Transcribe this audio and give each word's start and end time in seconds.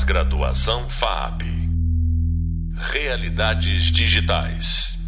Pós-graduação 0.00 0.88
FAP. 0.88 1.42
Realidades 2.74 3.92
digitais. 3.92 4.98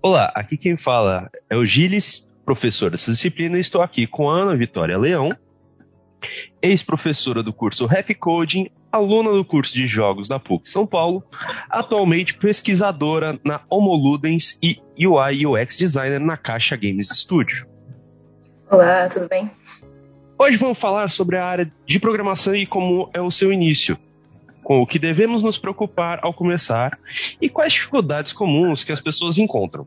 Olá, 0.00 0.30
aqui 0.36 0.56
quem 0.56 0.76
fala 0.76 1.28
é 1.50 1.56
o 1.56 1.66
Gilles, 1.66 2.30
professor 2.44 2.92
dessa 2.92 3.10
disciplina, 3.10 3.56
e 3.56 3.60
estou 3.60 3.82
aqui 3.82 4.06
com 4.06 4.30
a 4.30 4.34
Ana 4.34 4.56
Vitória 4.56 4.96
Leão, 4.96 5.36
ex-professora 6.62 7.42
do 7.42 7.52
curso 7.52 7.86
Rap 7.86 8.14
Coding, 8.14 8.68
aluna 8.92 9.32
do 9.32 9.44
curso 9.44 9.74
de 9.74 9.88
jogos 9.88 10.28
da 10.28 10.38
PUC 10.38 10.68
São 10.68 10.86
Paulo, 10.86 11.24
atualmente 11.68 12.34
pesquisadora 12.34 13.36
na 13.44 13.62
Homoludens 13.68 14.56
e 14.62 14.80
UI 14.96 15.44
UX 15.44 15.76
designer 15.76 16.20
na 16.20 16.36
Caixa 16.36 16.76
Games 16.76 17.08
Studio. 17.08 17.66
Olá, 18.70 19.08
tudo 19.08 19.28
bem? 19.28 19.50
Hoje 20.36 20.56
vamos 20.56 20.78
falar 20.78 21.10
sobre 21.10 21.36
a 21.36 21.46
área 21.46 21.72
de 21.86 22.00
programação 22.00 22.56
e 22.56 22.66
como 22.66 23.08
é 23.14 23.20
o 23.20 23.30
seu 23.30 23.52
início, 23.52 23.96
com 24.64 24.82
o 24.82 24.86
que 24.86 24.98
devemos 24.98 25.44
nos 25.44 25.58
preocupar 25.58 26.18
ao 26.22 26.34
começar 26.34 26.98
e 27.40 27.48
quais 27.48 27.72
dificuldades 27.72 28.32
comuns 28.32 28.82
que 28.82 28.90
as 28.90 29.00
pessoas 29.00 29.38
encontram. 29.38 29.86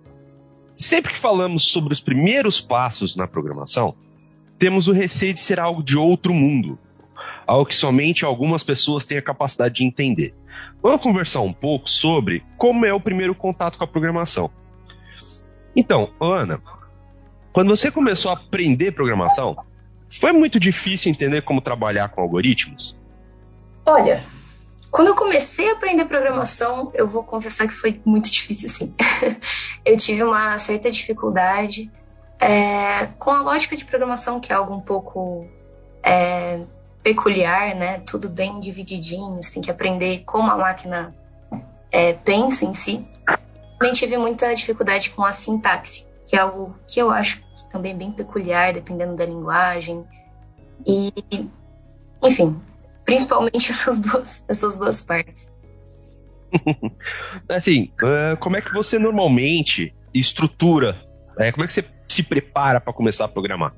Sempre 0.73 1.11
que 1.11 1.19
falamos 1.19 1.69
sobre 1.69 1.91
os 1.91 1.99
primeiros 1.99 2.61
passos 2.61 3.17
na 3.17 3.27
programação, 3.27 3.93
temos 4.57 4.87
o 4.87 4.93
receio 4.93 5.33
de 5.33 5.41
ser 5.41 5.59
algo 5.59 5.83
de 5.83 5.97
outro 5.97 6.33
mundo, 6.33 6.79
algo 7.45 7.65
que 7.65 7.75
somente 7.75 8.23
algumas 8.23 8.63
pessoas 8.63 9.03
têm 9.03 9.17
a 9.17 9.21
capacidade 9.21 9.75
de 9.75 9.83
entender. 9.83 10.33
Vamos 10.81 11.01
conversar 11.01 11.41
um 11.41 11.53
pouco 11.53 11.89
sobre 11.89 12.41
como 12.57 12.85
é 12.85 12.93
o 12.93 13.01
primeiro 13.01 13.35
contato 13.35 13.77
com 13.77 13.83
a 13.83 13.87
programação. 13.87 14.49
Então, 15.75 16.09
Ana, 16.21 16.61
quando 17.51 17.75
você 17.75 17.91
começou 17.91 18.31
a 18.31 18.35
aprender 18.35 18.91
programação, 18.91 19.57
foi 20.09 20.31
muito 20.31 20.59
difícil 20.59 21.11
entender 21.11 21.41
como 21.41 21.61
trabalhar 21.61 22.09
com 22.09 22.21
algoritmos? 22.21 22.95
Olha, 23.85 24.21
quando 24.89 25.09
eu 25.09 25.15
comecei 25.15 25.69
a 25.69 25.73
aprender 25.73 26.05
programação, 26.05 26.91
eu 26.93 27.07
vou 27.07 27.23
confessar 27.23 27.67
que 27.67 27.73
foi 27.73 28.01
muito 28.05 28.31
difícil, 28.31 28.69
sim. 28.69 28.95
eu 29.85 29.97
tive 29.97 30.23
uma 30.23 30.57
certa 30.59 30.89
dificuldade 30.89 31.91
é, 32.39 33.07
com 33.19 33.31
a 33.31 33.41
lógica 33.41 33.75
de 33.75 33.85
programação, 33.85 34.39
que 34.39 34.51
é 34.51 34.55
algo 34.55 34.73
um 34.73 34.81
pouco 34.81 35.45
é, 36.01 36.61
peculiar, 37.03 37.75
né? 37.75 37.99
Tudo 37.99 38.29
bem 38.29 38.59
divididinho, 38.59 39.35
você 39.35 39.53
tem 39.53 39.61
que 39.61 39.71
aprender 39.71 40.23
como 40.25 40.49
a 40.49 40.57
máquina 40.57 41.13
é, 41.91 42.13
pensa 42.13 42.65
em 42.65 42.73
si. 42.73 43.05
Também 43.77 43.93
tive 43.93 44.17
muita 44.17 44.53
dificuldade 44.55 45.11
com 45.11 45.23
a 45.23 45.31
sintaxe, 45.31 46.06
que 46.27 46.35
é 46.35 46.39
algo 46.39 46.75
que 46.85 46.99
eu 46.99 47.09
acho 47.09 47.41
também 47.71 47.97
bem 47.97 48.11
peculiar, 48.11 48.73
dependendo 48.73 49.15
da 49.15 49.25
linguagem. 49.25 50.05
E, 50.85 51.11
enfim, 52.21 52.61
principalmente 53.05 53.71
essas 53.71 53.97
duas, 53.97 54.43
essas 54.47 54.77
duas 54.77 55.01
partes. 55.01 55.49
assim, 57.49 57.93
uh, 58.03 58.37
como 58.37 58.57
é 58.57 58.61
que 58.61 58.73
você 58.73 58.99
normalmente 58.99 59.95
estrutura? 60.13 61.01
Uh, 61.31 61.51
como 61.53 61.63
é 61.63 61.67
que 61.67 61.73
você 61.73 61.85
se 62.09 62.23
prepara 62.23 62.81
para 62.81 62.93
começar 62.93 63.25
a 63.25 63.29
programar? 63.29 63.73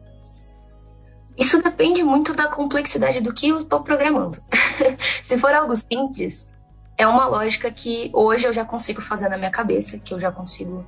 Isso 1.38 1.61
depende 1.61 2.03
muito 2.03 2.34
da 2.34 2.47
complexidade 2.47 3.22
do 3.22 3.34
que 3.34 3.47
eu 3.47 3.59
estou 3.59 3.81
programando. 3.81 4.38
se 5.00 5.38
for 5.38 5.53
algo 5.53 5.75
simples, 5.75 6.52
é 6.97 7.08
uma 7.08 7.28
lógica 7.28 7.72
que 7.72 8.09
hoje 8.11 8.45
eu 8.45 8.52
já 8.52 8.66
consigo 8.66 9.02
fazer 9.02 9.30
na 9.30 9.38
minha 9.38 9.52
cabeça, 9.52 10.00
que 10.00 10.13
eu 10.13 10.19
já 10.19 10.31
consigo 10.31 10.86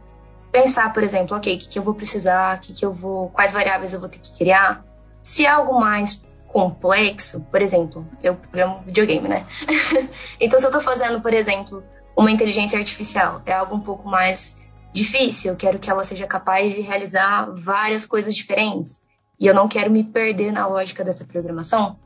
pensar, 0.52 0.92
por 0.94 1.04
exemplo, 1.04 1.36
ok, 1.36 1.56
o 1.56 1.60
que, 1.60 1.70
que 1.70 1.80
eu 1.80 1.84
vou 1.84 1.94
precisar, 1.94 2.60
que, 2.60 2.74
que 2.74 2.86
eu 2.86 2.94
vou, 2.94 3.30
quais 3.30 3.52
variáveis 3.52 3.94
eu 3.94 4.00
vou 4.00 4.10
ter 4.10 4.20
que 4.20 4.34
criar. 4.38 4.84
Se 5.22 5.46
é 5.46 5.50
algo 5.50 5.80
mais 5.80 6.22
complexo, 6.48 7.42
por 7.50 7.62
exemplo, 7.62 8.06
eu 8.22 8.36
programo 8.36 8.82
videogame, 8.86 9.28
né? 9.28 9.46
então, 10.40 10.60
se 10.60 10.66
eu 10.66 10.70
estou 10.70 10.82
fazendo, 10.82 11.22
por 11.22 11.34
exemplo, 11.34 11.84
uma 12.16 12.30
inteligência 12.30 12.78
artificial, 12.78 13.42
é 13.46 13.54
algo 13.54 13.76
um 13.76 13.80
pouco 13.80 14.08
mais 14.08 14.56
difícil, 14.92 15.52
eu 15.52 15.58
quero 15.58 15.80
que 15.80 15.90
ela 15.90 16.04
seja 16.04 16.28
capaz 16.28 16.74
de 16.74 16.82
realizar 16.82 17.50
várias 17.56 18.06
coisas 18.06 18.36
diferentes, 18.36 19.02
e 19.40 19.48
eu 19.48 19.54
não 19.54 19.68
quero 19.68 19.90
me 19.90 20.04
perder 20.04 20.52
na 20.52 20.68
lógica 20.68 21.04
dessa 21.04 21.24
programação, 21.24 21.98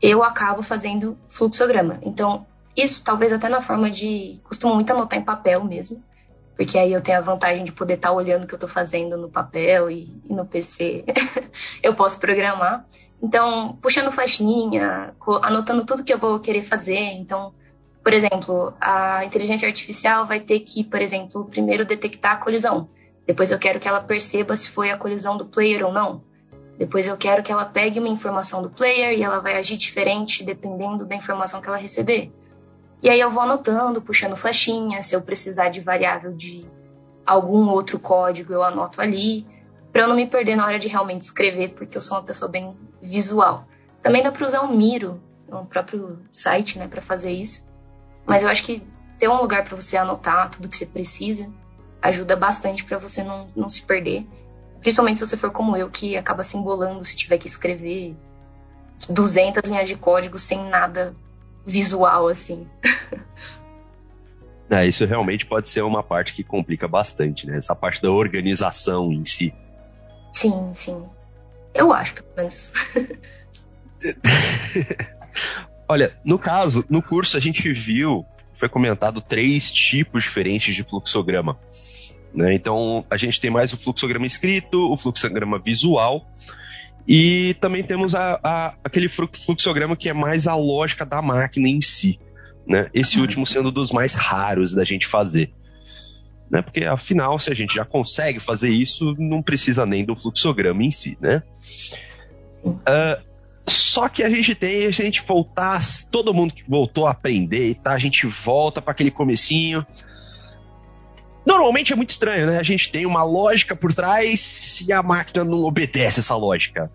eu 0.00 0.22
acabo 0.22 0.62
fazendo 0.62 1.18
fluxograma. 1.28 1.98
Então, 2.02 2.46
isso 2.76 3.02
talvez 3.02 3.32
até 3.32 3.48
na 3.48 3.60
forma 3.60 3.90
de. 3.90 4.40
costumo 4.44 4.74
muito 4.74 4.90
anotar 4.90 5.18
em 5.18 5.22
papel 5.22 5.62
mesmo, 5.64 6.02
porque 6.56 6.78
aí 6.78 6.92
eu 6.92 7.00
tenho 7.00 7.18
a 7.18 7.22
vantagem 7.22 7.64
de 7.64 7.72
poder 7.72 7.94
estar 7.94 8.08
tá 8.08 8.14
olhando 8.14 8.44
o 8.44 8.46
que 8.46 8.54
eu 8.54 8.56
estou 8.56 8.68
fazendo 8.68 9.16
no 9.16 9.28
papel 9.28 9.90
e, 9.90 10.08
e 10.28 10.34
no 10.34 10.46
PC. 10.46 11.04
eu 11.82 11.94
posso 11.94 12.18
programar. 12.18 12.84
Então, 13.22 13.78
puxando 13.80 14.10
flechinha, 14.10 15.14
anotando 15.42 15.84
tudo 15.84 16.04
que 16.04 16.12
eu 16.12 16.18
vou 16.18 16.40
querer 16.40 16.62
fazer. 16.62 16.98
Então, 16.98 17.54
por 18.02 18.12
exemplo, 18.12 18.74
a 18.80 19.24
inteligência 19.24 19.66
artificial 19.66 20.26
vai 20.26 20.40
ter 20.40 20.60
que, 20.60 20.82
por 20.82 21.00
exemplo, 21.00 21.44
primeiro 21.44 21.84
detectar 21.84 22.32
a 22.32 22.36
colisão. 22.36 22.88
Depois 23.26 23.52
eu 23.52 23.58
quero 23.58 23.78
que 23.78 23.86
ela 23.86 24.00
perceba 24.00 24.56
se 24.56 24.68
foi 24.68 24.90
a 24.90 24.98
colisão 24.98 25.36
do 25.36 25.46
player 25.46 25.86
ou 25.86 25.92
não. 25.92 26.22
Depois 26.76 27.06
eu 27.06 27.16
quero 27.16 27.42
que 27.42 27.52
ela 27.52 27.64
pegue 27.64 28.00
uma 28.00 28.08
informação 28.08 28.60
do 28.60 28.70
player 28.70 29.16
e 29.16 29.22
ela 29.22 29.38
vai 29.38 29.56
agir 29.56 29.76
diferente 29.76 30.42
dependendo 30.42 31.06
da 31.06 31.14
informação 31.14 31.60
que 31.60 31.68
ela 31.68 31.76
receber. 31.76 32.32
E 33.02 33.10
aí 33.10 33.18
eu 33.18 33.30
vou 33.30 33.42
anotando, 33.42 34.00
puxando 34.00 34.36
flechinha, 34.36 35.02
se 35.02 35.14
eu 35.14 35.20
precisar 35.20 35.68
de 35.68 35.80
variável 35.80 36.32
de 36.32 36.66
algum 37.26 37.68
outro 37.68 37.98
código, 37.98 38.52
eu 38.52 38.62
anoto 38.62 39.00
ali, 39.00 39.46
para 39.92 40.02
eu 40.02 40.08
não 40.08 40.16
me 40.16 40.26
perder 40.26 40.56
na 40.56 40.64
hora 40.64 40.78
de 40.78 40.88
realmente 40.88 41.22
escrever, 41.22 41.70
porque 41.70 41.96
eu 41.96 42.00
sou 42.00 42.16
uma 42.16 42.22
pessoa 42.22 42.48
bem 42.48 42.76
visual. 43.00 43.66
Também 44.00 44.22
dá 44.22 44.30
para 44.30 44.46
usar 44.46 44.60
o 44.62 44.74
Miro, 44.74 45.20
o 45.48 45.64
próprio 45.64 46.18
site, 46.32 46.78
né, 46.78 46.88
para 46.88 47.02
fazer 47.02 47.32
isso. 47.32 47.66
Mas 48.24 48.42
eu 48.42 48.48
acho 48.48 48.62
que 48.62 48.82
ter 49.18 49.28
um 49.28 49.40
lugar 49.40 49.64
para 49.64 49.76
você 49.76 49.96
anotar 49.96 50.50
tudo 50.50 50.68
que 50.68 50.76
você 50.76 50.86
precisa 50.86 51.50
ajuda 52.02 52.34
bastante 52.34 52.84
para 52.84 52.98
você 52.98 53.22
não, 53.22 53.48
não 53.54 53.68
se 53.68 53.82
perder. 53.82 54.26
Principalmente 54.80 55.20
se 55.20 55.26
você 55.26 55.36
for 55.36 55.52
como 55.52 55.76
eu, 55.76 55.88
que 55.88 56.16
acaba 56.16 56.42
se 56.42 56.56
embolando 56.56 57.04
se 57.04 57.14
tiver 57.14 57.38
que 57.38 57.46
escrever 57.46 58.16
200 59.08 59.70
linhas 59.70 59.88
de 59.88 59.96
código 59.96 60.38
sem 60.38 60.68
nada 60.68 61.14
visual, 61.66 62.28
assim. 62.28 62.66
É, 64.70 64.86
isso 64.86 65.04
realmente 65.04 65.44
pode 65.44 65.68
ser 65.68 65.82
uma 65.82 66.02
parte 66.02 66.32
que 66.32 66.42
complica 66.42 66.88
bastante, 66.88 67.46
né? 67.46 67.58
Essa 67.58 67.74
parte 67.74 68.00
da 68.00 68.10
organização 68.10 69.12
em 69.12 69.22
si. 69.22 69.52
Sim, 70.32 70.72
sim. 70.74 71.04
Eu 71.74 71.92
acho, 71.92 72.14
pelo 72.14 72.28
menos. 72.34 72.72
Olha, 75.86 76.16
no 76.24 76.38
caso, 76.38 76.82
no 76.88 77.02
curso 77.02 77.36
a 77.36 77.40
gente 77.40 77.70
viu, 77.70 78.24
foi 78.54 78.66
comentado 78.66 79.20
três 79.20 79.70
tipos 79.70 80.24
diferentes 80.24 80.74
de 80.74 80.82
fluxograma. 80.82 81.58
Né? 82.32 82.54
Então, 82.54 83.04
a 83.10 83.18
gente 83.18 83.38
tem 83.38 83.50
mais 83.50 83.74
o 83.74 83.76
fluxograma 83.76 84.24
escrito, 84.24 84.90
o 84.90 84.96
fluxograma 84.96 85.58
visual 85.58 86.26
e 87.06 87.54
também 87.60 87.82
temos 87.82 88.14
a, 88.14 88.38
a, 88.42 88.74
aquele 88.84 89.08
fluxograma 89.08 89.96
que 89.96 90.08
é 90.08 90.12
mais 90.12 90.46
a 90.46 90.54
lógica 90.54 91.04
da 91.04 91.20
máquina 91.20 91.68
em 91.68 91.80
si. 91.80 92.18
Né? 92.66 92.88
Esse 92.94 93.16
uhum. 93.16 93.22
último 93.22 93.46
sendo 93.46 93.70
dos 93.70 93.90
mais 93.90 94.14
raros 94.14 94.72
da 94.72 94.84
gente 94.84 95.06
fazer. 95.06 95.52
Né? 96.50 96.62
Porque, 96.62 96.84
afinal, 96.84 97.38
se 97.38 97.50
a 97.50 97.54
gente 97.54 97.74
já 97.74 97.84
consegue 97.84 98.38
fazer 98.38 98.70
isso, 98.70 99.14
não 99.18 99.42
precisa 99.42 99.84
nem 99.84 100.04
do 100.04 100.14
fluxograma 100.14 100.84
em 100.84 100.90
si. 100.90 101.18
Né? 101.20 101.42
Uh, 102.64 103.20
só 103.66 104.08
que 104.08 104.22
a 104.22 104.30
gente 104.30 104.54
tem, 104.54 104.86
a 104.86 104.90
gente 104.90 105.22
voltar, 105.22 105.80
todo 106.10 106.34
mundo 106.34 106.54
que 106.54 106.62
voltou 106.68 107.06
a 107.06 107.10
aprender, 107.10 107.76
tá? 107.76 107.92
a 107.92 107.98
gente 107.98 108.26
volta 108.26 108.80
para 108.80 108.92
aquele 108.92 109.10
comecinho. 109.10 109.84
Normalmente 111.52 111.92
é 111.92 111.96
muito 111.96 112.08
estranho, 112.08 112.46
né? 112.46 112.58
A 112.58 112.62
gente 112.62 112.90
tem 112.90 113.04
uma 113.04 113.22
lógica 113.22 113.76
por 113.76 113.92
trás 113.92 114.82
e 114.88 114.90
a 114.90 115.02
máquina 115.02 115.44
não 115.44 115.58
obedece 115.58 116.20
essa 116.20 116.34
lógica. 116.34 116.90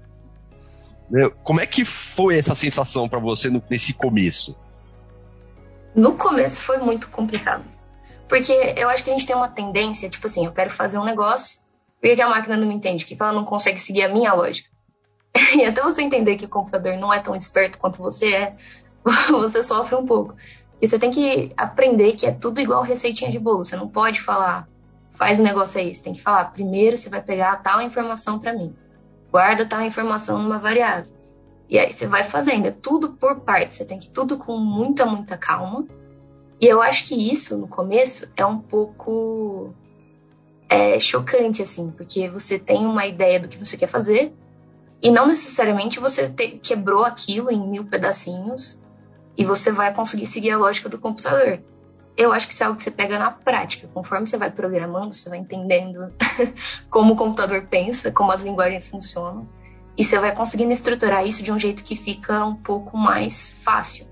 Né? 1.11 1.29
Como 1.43 1.61
é 1.61 1.67
que 1.67 1.85
foi 1.85 2.35
essa 2.35 2.55
sensação 2.55 3.07
para 3.07 3.19
você 3.19 3.51
nesse 3.69 3.93
começo? 3.93 4.57
No 5.95 6.15
começo 6.15 6.63
foi 6.63 6.79
muito 6.79 7.07
complicado. 7.09 7.63
Porque 8.27 8.51
eu 8.75 8.89
acho 8.89 9.03
que 9.03 9.11
a 9.11 9.13
gente 9.13 9.27
tem 9.27 9.35
uma 9.35 9.47
tendência, 9.47 10.09
tipo 10.09 10.25
assim, 10.25 10.45
eu 10.45 10.51
quero 10.51 10.71
fazer 10.71 10.97
um 10.97 11.05
negócio, 11.05 11.61
por 12.01 12.15
que 12.15 12.21
a 12.21 12.27
máquina 12.27 12.57
não 12.57 12.67
me 12.67 12.73
entende? 12.73 13.05
Por 13.05 13.15
que 13.15 13.21
ela 13.21 13.31
não 13.31 13.45
consegue 13.45 13.79
seguir 13.79 14.03
a 14.03 14.09
minha 14.09 14.33
lógica? 14.33 14.69
E 15.55 15.63
até 15.63 15.83
você 15.83 16.01
entender 16.01 16.35
que 16.35 16.45
o 16.45 16.49
computador 16.49 16.97
não 16.97 17.13
é 17.13 17.19
tão 17.19 17.35
esperto 17.35 17.77
quanto 17.77 18.01
você 18.01 18.33
é, 18.33 18.55
você 19.29 19.61
sofre 19.61 19.95
um 19.95 20.05
pouco. 20.05 20.35
E 20.81 20.87
você 20.87 20.99
tem 20.99 21.11
que 21.11 21.51
aprender 21.57 22.13
que 22.13 22.25
é 22.25 22.31
tudo 22.31 22.61
igual 22.61 22.83
receitinha 22.83 23.31
de 23.31 23.39
bolo. 23.39 23.65
Você 23.65 23.75
não 23.75 23.87
pode 23.87 24.21
falar, 24.21 24.67
faz 25.11 25.39
um 25.39 25.43
negócio 25.43 25.79
aí. 25.79 25.93
Você 25.93 26.03
tem 26.03 26.13
que 26.13 26.21
falar, 26.21 26.45
primeiro 26.45 26.97
você 26.97 27.09
vai 27.09 27.21
pegar 27.21 27.55
tal 27.57 27.81
informação 27.81 28.37
para 28.37 28.53
mim. 28.53 28.75
Guarda 29.31 29.65
tal 29.65 29.81
informação 29.81 30.41
numa 30.41 30.59
variável. 30.59 31.11
E 31.69 31.77
aí 31.77 31.91
você 31.91 32.07
vai 32.07 32.23
fazendo. 32.23 32.67
É 32.67 32.71
tudo 32.71 33.13
por 33.13 33.41
partes. 33.41 33.77
Você 33.77 33.85
tem 33.85 33.99
que 33.99 34.09
tudo 34.09 34.37
com 34.37 34.57
muita, 34.57 35.05
muita 35.05 35.37
calma. 35.37 35.85
E 36.61 36.65
eu 36.65 36.81
acho 36.81 37.07
que 37.07 37.31
isso, 37.31 37.57
no 37.57 37.67
começo, 37.67 38.27
é 38.35 38.45
um 38.45 38.59
pouco 38.59 39.73
é, 40.69 40.97
chocante, 40.99 41.61
assim. 41.61 41.91
Porque 41.91 42.29
você 42.29 42.57
tem 42.57 42.85
uma 42.85 43.05
ideia 43.05 43.39
do 43.39 43.47
que 43.47 43.57
você 43.57 43.75
quer 43.75 43.87
fazer. 43.87 44.33
E 45.01 45.11
não 45.11 45.27
necessariamente 45.27 45.99
você 45.99 46.29
te, 46.29 46.59
quebrou 46.63 47.03
aquilo 47.03 47.51
em 47.51 47.59
mil 47.67 47.85
pedacinhos 47.85 48.81
e 49.37 49.45
você 49.45 49.71
vai 49.71 49.93
conseguir 49.93 50.25
seguir 50.25 50.51
a 50.51 50.57
lógica 50.57 50.89
do 50.89 50.97
computador. 50.97 51.61
Eu 52.17 52.33
acho 52.33 52.47
que 52.47 52.53
isso 52.53 52.63
é 52.63 52.65
algo 52.65 52.77
que 52.77 52.83
você 52.83 52.89
pega 52.89 53.19
na 53.19 53.29
prática. 53.29 53.87
Conforme 53.93 54.25
você 54.25 54.37
vai 54.37 54.49
programando, 54.49 55.13
você 55.13 55.29
vai 55.29 55.37
entendendo 55.37 56.11
como 56.89 57.13
o 57.13 57.15
computador 57.15 57.67
pensa, 57.69 58.11
como 58.11 58.31
as 58.31 58.43
linguagens 58.43 58.89
funcionam. 58.89 59.47
E 59.95 60.03
você 60.03 60.17
vai 60.17 60.33
conseguindo 60.33 60.71
estruturar 60.71 61.25
isso 61.25 61.43
de 61.43 61.51
um 61.51 61.59
jeito 61.59 61.83
que 61.83 61.95
fica 61.95 62.43
um 62.43 62.55
pouco 62.55 62.97
mais 62.97 63.51
fácil. 63.61 64.07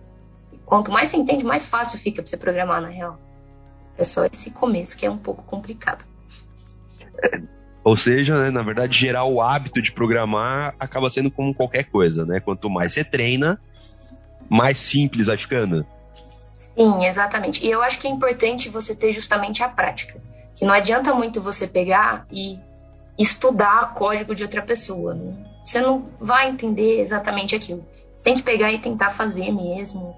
Quanto 0.66 0.92
mais 0.92 1.10
você 1.10 1.18
entende, 1.18 1.44
mais 1.44 1.66
fácil 1.66 1.98
fica 1.98 2.22
para 2.22 2.30
você 2.30 2.38
programar, 2.38 2.82
na 2.82 2.90
real. 2.90 3.20
É 3.98 4.04
só 4.04 4.26
esse 4.26 4.52
começo 4.52 4.96
que 4.96 5.06
é 5.06 5.10
um 5.10 5.18
pouco 5.18 5.44
complicado. 5.44 6.06
Ou 7.84 7.96
seja, 7.96 8.36
né, 8.44 8.50
na 8.50 8.64
verdade, 8.64 8.98
gerar 8.98 9.26
o 9.26 9.40
hábito 9.42 9.80
de 9.80 9.92
programar 9.92 10.76
acaba 10.80 11.08
sendo 11.08 11.30
como 11.30 11.54
qualquer 11.54 11.84
coisa, 11.84 12.26
né? 12.26 12.40
Quanto 12.40 12.68
mais 12.68 12.94
você 12.94 13.04
treina, 13.04 13.60
mais 14.50 14.78
simples 14.78 15.28
ficando. 15.40 15.86
Sim, 16.76 17.06
exatamente. 17.06 17.66
E 17.66 17.72
eu 17.72 17.82
acho 17.82 18.00
que 18.00 18.08
é 18.08 18.10
importante 18.10 18.70
você 18.70 18.94
ter 18.94 19.14
justamente 19.14 19.64
a 19.64 19.70
prática. 19.70 20.22
Que 20.56 20.66
não 20.66 20.74
adianta 20.74 21.14
muito 21.14 21.42
você 21.42 21.68
pegar 21.68 22.26
e 22.32 22.60
estudar 23.18 23.94
código 23.94 24.36
de 24.36 24.44
outra 24.44 24.62
pessoa. 24.62 25.14
Né? 25.14 25.34
Você 25.64 25.80
não 25.80 26.10
vai 26.20 26.50
entender 26.50 27.00
exatamente 27.00 27.56
aquilo. 27.56 27.86
Você 28.16 28.24
tem 28.24 28.36
que 28.36 28.44
pegar 28.44 28.72
e 28.72 28.80
tentar 28.80 29.10
fazer 29.10 29.52
mesmo. 29.52 30.16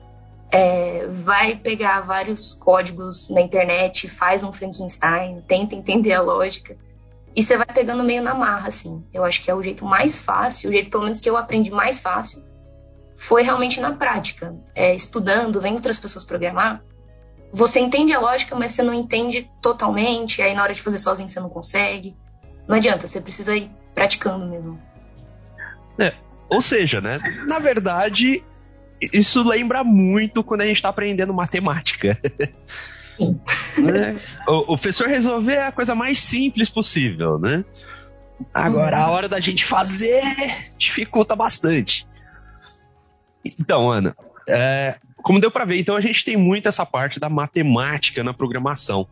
É, 0.49 1.05
vai 1.07 1.55
pegar 1.55 2.01
vários 2.01 2.53
códigos 2.53 3.29
na 3.29 3.41
internet, 3.41 4.07
faz 4.07 4.43
um 4.43 4.53
Frankenstein, 4.53 5.41
tenta 5.47 5.75
entender 5.75 6.13
a 6.13 6.21
lógica. 6.21 6.75
E 7.35 7.43
você 7.43 7.57
vai 7.57 7.67
pegando 7.67 8.03
meio 8.03 8.23
na 8.23 8.33
marra, 8.33 8.69
assim. 8.69 9.03
Eu 9.13 9.23
acho 9.23 9.43
que 9.43 9.51
é 9.51 9.53
o 9.53 9.61
jeito 9.61 9.85
mais 9.85 10.23
fácil, 10.23 10.69
o 10.69 10.73
jeito 10.73 10.89
pelo 10.89 11.03
menos 11.03 11.19
que 11.19 11.29
eu 11.29 11.37
aprendi 11.37 11.69
mais 11.69 11.99
fácil 11.99 12.41
foi 13.17 13.41
realmente 13.41 13.81
na 13.81 13.93
prática, 13.93 14.55
é, 14.75 14.93
estudando, 14.93 15.59
vendo 15.59 15.75
outras 15.75 15.99
pessoas 15.99 16.23
programar. 16.23 16.83
Você 17.51 17.79
entende 17.79 18.13
a 18.13 18.19
lógica, 18.19 18.55
mas 18.55 18.73
você 18.73 18.83
não 18.83 18.93
entende 18.93 19.49
totalmente, 19.61 20.41
aí 20.41 20.53
na 20.53 20.61
hora 20.61 20.73
de 20.73 20.81
fazer 20.81 20.99
sozinho 20.99 21.27
você 21.27 21.39
não 21.39 21.49
consegue. 21.49 22.15
Não 22.67 22.75
adianta, 22.75 23.07
você 23.07 23.19
precisa 23.19 23.55
ir 23.55 23.71
praticando 23.95 24.45
mesmo. 24.45 24.79
É, 25.99 26.13
ou 26.47 26.61
seja, 26.61 27.01
né? 27.01 27.19
Na 27.47 27.57
verdade, 27.57 28.43
isso 29.01 29.41
lembra 29.41 29.83
muito 29.83 30.43
quando 30.43 30.61
a 30.61 30.65
gente 30.65 30.77
está 30.77 30.89
aprendendo 30.89 31.33
matemática. 31.33 32.17
Sim. 33.17 33.39
né? 33.81 34.15
o, 34.47 34.59
o 34.59 34.65
professor 34.65 35.07
resolver 35.07 35.57
a 35.57 35.71
coisa 35.71 35.95
mais 35.95 36.19
simples 36.19 36.69
possível, 36.69 37.39
né? 37.39 37.65
Agora, 38.53 38.99
a 38.99 39.09
hora 39.09 39.27
da 39.27 39.39
gente 39.39 39.65
fazer 39.65 40.21
dificulta 40.77 41.35
bastante. 41.35 42.06
Então, 43.59 43.91
Ana, 43.91 44.15
é, 44.47 44.97
como 45.21 45.39
deu 45.39 45.51
para 45.51 45.65
ver, 45.65 45.79
então 45.79 45.95
a 45.95 46.01
gente 46.01 46.23
tem 46.23 46.37
muito 46.37 46.67
essa 46.67 46.85
parte 46.85 47.19
da 47.19 47.29
matemática 47.29 48.23
na 48.23 48.33
programação, 48.33 49.07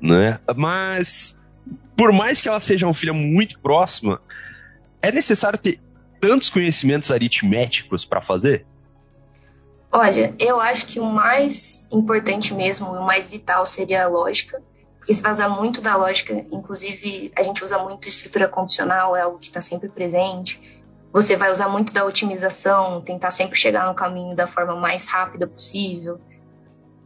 né? 0.00 0.38
Mas 0.56 1.38
por 1.96 2.12
mais 2.12 2.40
que 2.40 2.48
ela 2.48 2.60
seja 2.60 2.86
uma 2.86 2.94
filha 2.94 3.12
muito 3.12 3.58
próxima, 3.60 4.22
é 5.02 5.12
necessário 5.12 5.58
ter 5.58 5.80
tantos 6.18 6.50
conhecimentos 6.50 7.10
aritméticos 7.10 8.04
para 8.04 8.20
fazer? 8.20 8.66
Olha, 9.92 10.34
eu 10.38 10.60
acho 10.60 10.86
que 10.86 11.00
o 11.00 11.04
mais 11.04 11.86
importante 11.90 12.54
mesmo, 12.54 12.88
o 12.90 13.04
mais 13.04 13.28
vital 13.28 13.66
seria 13.66 14.04
a 14.04 14.08
lógica, 14.08 14.62
porque 14.96 15.12
se 15.12 15.22
vai 15.22 15.32
usar 15.32 15.48
muito 15.48 15.80
da 15.80 15.96
lógica, 15.96 16.32
inclusive 16.52 17.32
a 17.34 17.42
gente 17.42 17.64
usa 17.64 17.78
muito 17.78 18.08
estrutura 18.08 18.46
condicional, 18.46 19.16
é 19.16 19.22
algo 19.22 19.38
que 19.38 19.46
está 19.46 19.60
sempre 19.60 19.88
presente. 19.88 20.79
Você 21.12 21.36
vai 21.36 21.50
usar 21.50 21.68
muito 21.68 21.92
da 21.92 22.04
otimização, 22.04 23.00
tentar 23.00 23.30
sempre 23.30 23.58
chegar 23.58 23.86
no 23.88 23.94
caminho 23.94 24.36
da 24.36 24.46
forma 24.46 24.76
mais 24.76 25.06
rápida 25.06 25.46
possível. 25.46 26.20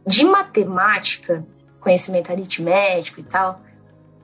De 0.05 0.23
matemática, 0.23 1.45
conhecimento 1.79 2.31
aritmético 2.31 3.19
e 3.19 3.23
tal, 3.23 3.61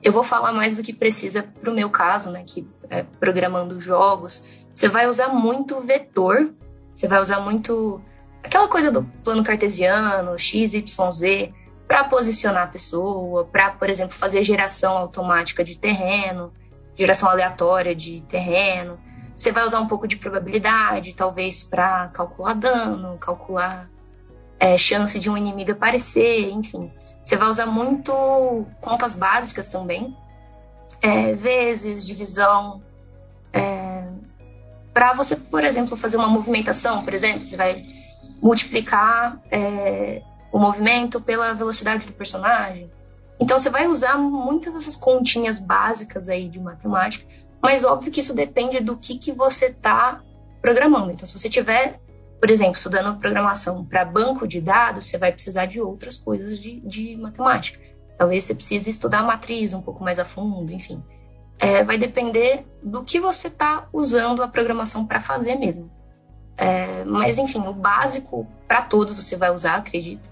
eu 0.02 0.12
vou 0.12 0.22
falar 0.22 0.52
mais 0.52 0.76
do 0.76 0.82
que 0.82 0.92
precisa 0.92 1.42
para 1.42 1.70
o 1.70 1.74
meu 1.74 1.90
caso, 1.90 2.30
né, 2.30 2.44
que 2.46 2.66
é 2.90 3.04
programando 3.20 3.80
jogos. 3.80 4.44
Você 4.72 4.88
vai 4.88 5.06
usar 5.06 5.28
muito 5.28 5.80
vetor, 5.80 6.52
você 6.94 7.08
vai 7.08 7.20
usar 7.20 7.40
muito 7.40 8.00
aquela 8.42 8.68
coisa 8.68 8.90
do 8.90 9.04
plano 9.24 9.44
cartesiano, 9.44 10.38
x, 10.38 10.74
y, 10.74 11.12
z, 11.12 11.54
para 11.86 12.04
posicionar 12.04 12.64
a 12.64 12.66
pessoa, 12.66 13.44
para, 13.44 13.70
por 13.70 13.88
exemplo, 13.90 14.14
fazer 14.14 14.42
geração 14.42 14.96
automática 14.96 15.62
de 15.62 15.78
terreno, 15.78 16.52
geração 16.94 17.28
aleatória 17.28 17.94
de 17.94 18.22
terreno. 18.22 18.98
Você 19.36 19.50
vai 19.50 19.64
usar 19.64 19.80
um 19.80 19.88
pouco 19.88 20.06
de 20.06 20.16
probabilidade, 20.16 21.14
talvez 21.14 21.62
para 21.64 22.08
calcular 22.08 22.54
dano, 22.54 23.18
calcular 23.18 23.88
é, 24.58 24.76
chance 24.78 25.18
de 25.18 25.28
um 25.28 25.36
inimigo 25.36 25.72
aparecer, 25.72 26.50
enfim. 26.50 26.92
Você 27.22 27.36
vai 27.36 27.48
usar 27.48 27.66
muito 27.66 28.12
contas 28.80 29.14
básicas 29.14 29.68
também, 29.68 30.16
é, 31.00 31.34
vezes, 31.34 32.06
divisão. 32.06 32.82
É, 33.52 34.04
para 34.92 35.14
você, 35.14 35.34
por 35.34 35.64
exemplo, 35.64 35.96
fazer 35.96 36.16
uma 36.16 36.28
movimentação, 36.28 37.04
por 37.04 37.14
exemplo, 37.14 37.46
você 37.46 37.56
vai 37.56 37.86
multiplicar 38.40 39.40
é, 39.50 40.22
o 40.52 40.58
movimento 40.58 41.20
pela 41.20 41.54
velocidade 41.54 42.06
do 42.06 42.12
personagem. 42.12 42.90
Então 43.40 43.58
você 43.58 43.70
vai 43.70 43.88
usar 43.88 44.16
muitas 44.18 44.74
dessas 44.74 44.94
continhas 44.94 45.58
básicas 45.58 46.28
aí 46.28 46.48
de 46.48 46.60
matemática 46.60 47.26
mas 47.62 47.84
óbvio 47.84 48.10
que 48.10 48.20
isso 48.20 48.34
depende 48.34 48.80
do 48.80 48.96
que, 48.96 49.16
que 49.16 49.30
você 49.30 49.66
está 49.66 50.20
programando. 50.60 51.12
Então, 51.12 51.24
se 51.24 51.38
você 51.38 51.48
tiver, 51.48 52.00
por 52.40 52.50
exemplo, 52.50 52.76
estudando 52.76 53.18
programação 53.20 53.84
para 53.84 54.04
banco 54.04 54.48
de 54.48 54.60
dados, 54.60 55.06
você 55.06 55.16
vai 55.16 55.30
precisar 55.30 55.66
de 55.66 55.80
outras 55.80 56.16
coisas 56.16 56.58
de, 56.58 56.80
de 56.80 57.16
matemática. 57.16 57.80
Talvez 58.18 58.44
você 58.44 58.54
precise 58.54 58.90
estudar 58.90 59.20
a 59.20 59.24
matriz 59.24 59.72
um 59.72 59.80
pouco 59.80 60.02
mais 60.02 60.18
a 60.18 60.24
fundo, 60.24 60.72
enfim. 60.72 61.02
É, 61.58 61.84
vai 61.84 61.96
depender 61.96 62.66
do 62.82 63.04
que 63.04 63.20
você 63.20 63.46
está 63.46 63.88
usando 63.92 64.42
a 64.42 64.48
programação 64.48 65.06
para 65.06 65.20
fazer 65.20 65.54
mesmo. 65.54 65.88
É, 66.56 67.04
mas, 67.04 67.38
enfim, 67.38 67.60
o 67.66 67.72
básico 67.72 68.46
para 68.66 68.82
todos 68.82 69.14
você 69.14 69.36
vai 69.36 69.54
usar, 69.54 69.76
acredito. 69.76 70.28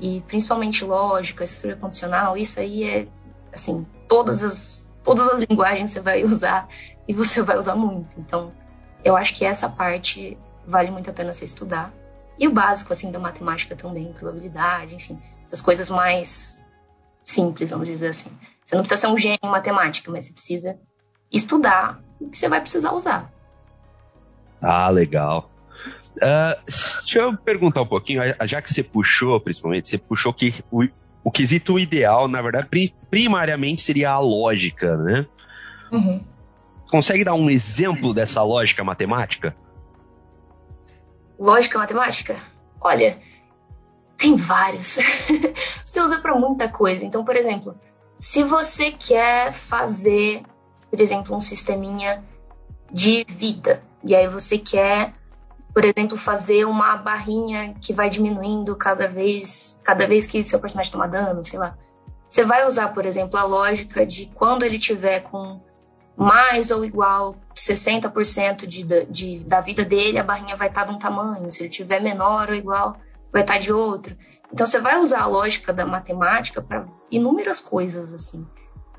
E 0.00 0.22
principalmente 0.26 0.84
lógica, 0.84 1.44
estrutura 1.44 1.76
condicional, 1.76 2.36
isso 2.36 2.58
aí 2.58 2.82
é, 2.82 3.06
assim, 3.52 3.86
todas 4.08 4.42
as 4.42 4.84
todas 5.04 5.28
as 5.28 5.42
linguagens 5.42 5.90
você 5.90 6.00
vai 6.00 6.24
usar 6.24 6.68
e 7.06 7.12
você 7.12 7.42
vai 7.42 7.58
usar 7.58 7.76
muito. 7.76 8.18
Então, 8.18 8.52
eu 9.04 9.14
acho 9.16 9.34
que 9.34 9.44
essa 9.44 9.68
parte 9.68 10.38
vale 10.66 10.90
muito 10.90 11.10
a 11.10 11.12
pena 11.12 11.32
você 11.32 11.44
estudar. 11.44 11.92
E 12.38 12.48
o 12.48 12.52
básico, 12.52 12.92
assim, 12.92 13.12
da 13.12 13.18
matemática 13.18 13.76
também, 13.76 14.12
probabilidade, 14.12 14.94
enfim, 14.94 15.20
essas 15.44 15.60
coisas 15.60 15.88
mais 15.88 16.58
simples, 17.22 17.70
vamos 17.70 17.86
dizer 17.86 18.08
assim. 18.08 18.30
Você 18.64 18.74
não 18.74 18.82
precisa 18.82 19.00
ser 19.02 19.06
um 19.12 19.18
gênio 19.18 19.38
em 19.42 19.48
matemática, 19.48 20.10
mas 20.10 20.24
você 20.24 20.32
precisa 20.32 20.78
estudar 21.30 22.02
o 22.20 22.30
que 22.30 22.38
você 22.38 22.48
vai 22.48 22.60
precisar 22.60 22.92
usar. 22.92 23.30
Ah, 24.60 24.88
legal. 24.88 25.50
Uh, 26.16 26.62
deixa 26.66 27.18
eu 27.18 27.36
perguntar 27.36 27.82
um 27.82 27.86
pouquinho, 27.86 28.22
já 28.44 28.62
que 28.62 28.72
você 28.72 28.82
puxou, 28.82 29.38
principalmente, 29.40 29.88
você 29.88 29.98
puxou 29.98 30.32
que 30.32 30.54
o, 30.70 30.84
o 31.24 31.30
quesito 31.30 31.78
ideal, 31.78 32.28
na 32.28 32.42
verdade, 32.42 32.68
primariamente 33.10 33.80
seria 33.80 34.10
a 34.10 34.18
lógica, 34.18 34.94
né? 34.98 35.26
Uhum. 35.90 36.20
Consegue 36.90 37.24
dar 37.24 37.34
um 37.34 37.48
exemplo 37.48 38.12
dessa 38.12 38.42
lógica 38.42 38.84
matemática? 38.84 39.56
Lógica 41.38 41.78
matemática? 41.78 42.36
Olha, 42.78 43.18
tem 44.18 44.36
vários. 44.36 44.98
você 45.84 46.00
usa 46.00 46.20
para 46.20 46.38
muita 46.38 46.68
coisa. 46.68 47.06
Então, 47.06 47.24
por 47.24 47.36
exemplo, 47.36 47.74
se 48.18 48.42
você 48.42 48.92
quer 48.92 49.54
fazer, 49.54 50.42
por 50.90 51.00
exemplo, 51.00 51.34
um 51.34 51.40
sisteminha 51.40 52.22
de 52.92 53.24
vida, 53.26 53.82
e 54.04 54.14
aí 54.14 54.28
você 54.28 54.58
quer 54.58 55.14
por 55.74 55.84
exemplo, 55.84 56.16
fazer 56.16 56.64
uma 56.64 56.96
barrinha 56.96 57.74
que 57.80 57.92
vai 57.92 58.08
diminuindo 58.08 58.76
cada 58.76 59.08
vez, 59.08 59.78
cada 59.82 60.06
vez 60.06 60.24
que 60.24 60.44
seu 60.44 60.60
personagem 60.60 60.92
toma 60.92 61.08
dano, 61.08 61.44
sei 61.44 61.58
lá. 61.58 61.76
Você 62.28 62.44
vai 62.44 62.64
usar, 62.64 62.94
por 62.94 63.04
exemplo, 63.04 63.36
a 63.36 63.42
lógica 63.42 64.06
de 64.06 64.26
quando 64.26 64.62
ele 64.62 64.78
tiver 64.78 65.20
com 65.24 65.60
mais 66.16 66.70
ou 66.70 66.84
igual 66.84 67.36
60% 67.56 68.66
de, 68.66 68.84
de, 69.10 69.38
da 69.40 69.60
vida 69.60 69.84
dele, 69.84 70.16
a 70.16 70.22
barrinha 70.22 70.56
vai 70.56 70.68
estar 70.68 70.84
de 70.84 70.92
um 70.92 70.98
tamanho. 70.98 71.50
Se 71.50 71.64
ele 71.64 71.70
tiver 71.70 72.00
menor 72.00 72.50
ou 72.50 72.54
igual, 72.54 72.96
vai 73.32 73.42
estar 73.42 73.58
de 73.58 73.72
outro. 73.72 74.16
Então, 74.52 74.68
você 74.68 74.80
vai 74.80 75.00
usar 75.00 75.22
a 75.22 75.26
lógica 75.26 75.72
da 75.72 75.84
matemática 75.84 76.62
para 76.62 76.86
inúmeras 77.10 77.58
coisas, 77.58 78.14
assim. 78.14 78.46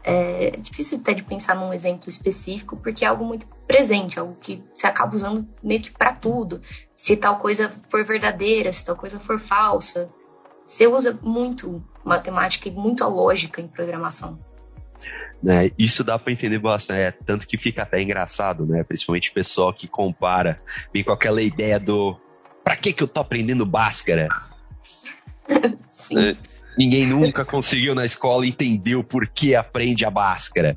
É 0.08 0.52
difícil 0.58 1.00
até 1.00 1.16
de 1.16 1.24
pensar 1.24 1.56
num 1.56 1.74
exemplo 1.74 2.08
específico, 2.08 2.78
porque 2.78 3.04
é 3.04 3.08
algo 3.08 3.26
muito 3.26 3.48
presente, 3.66 4.20
algo 4.20 4.36
que 4.40 4.64
você 4.72 4.86
acaba 4.86 5.16
usando 5.16 5.48
meio 5.64 5.82
que 5.82 5.90
para 5.90 6.14
tudo. 6.14 6.62
Se 6.94 7.18
tal 7.18 7.40
coisa 7.40 7.72
for 7.90 8.06
verdadeira, 8.06 8.72
se 8.72 8.86
tal 8.86 8.96
coisa 8.96 9.20
for 9.20 9.40
falsa. 9.40 10.14
Você 10.64 10.86
usa 10.86 11.18
muito 11.24 11.84
matemática 12.04 12.70
e 12.70 12.72
muito 12.72 13.04
a 13.04 13.08
lógica 13.08 13.60
em 13.60 13.68
programação. 13.68 14.40
Né, 15.42 15.72
isso 15.78 16.04
dá 16.04 16.20
para 16.20 16.32
entender 16.32 16.60
bastante, 16.60 17.00
né? 17.00 17.12
tanto 17.12 17.48
que 17.48 17.58
fica 17.58 17.82
até 17.82 18.00
engraçado, 18.00 18.66
né? 18.66 18.84
Principalmente 18.84 19.32
o 19.32 19.34
pessoal 19.34 19.74
que 19.74 19.88
compara, 19.88 20.62
vem 20.94 21.04
com 21.04 21.12
aquela 21.12 21.42
ideia 21.42 21.80
do 21.80 22.16
pra 22.64 22.76
que 22.76 22.94
que 22.94 23.02
eu 23.02 23.08
tô 23.08 23.22
aprendendo 23.22 23.66
Bhaskara? 23.66 24.28
Sim. 25.90 26.16
Né? 26.16 26.38
Ninguém 26.78 27.08
nunca 27.08 27.46
conseguiu 27.46 27.96
na 27.96 28.06
escola 28.06 28.46
entender 28.46 28.96
o 28.96 29.04
porquê 29.04 29.56
aprende 29.56 30.06
a 30.06 30.10
Bhaskara. 30.10 30.76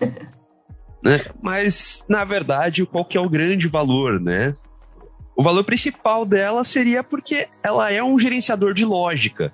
né? 1.02 1.20
Mas, 1.42 2.04
na 2.08 2.24
verdade, 2.24 2.84
qual 2.84 3.04
que 3.04 3.16
é 3.16 3.20
o 3.20 3.28
grande 3.28 3.66
valor, 3.68 4.20
né? 4.20 4.54
O 5.36 5.42
valor 5.42 5.64
principal 5.64 6.24
dela 6.24 6.62
seria 6.62 7.02
porque 7.02 7.48
ela 7.62 7.90
é 7.90 8.02
um 8.02 8.18
gerenciador 8.18 8.72
de 8.72 8.84
lógica. 8.84 9.52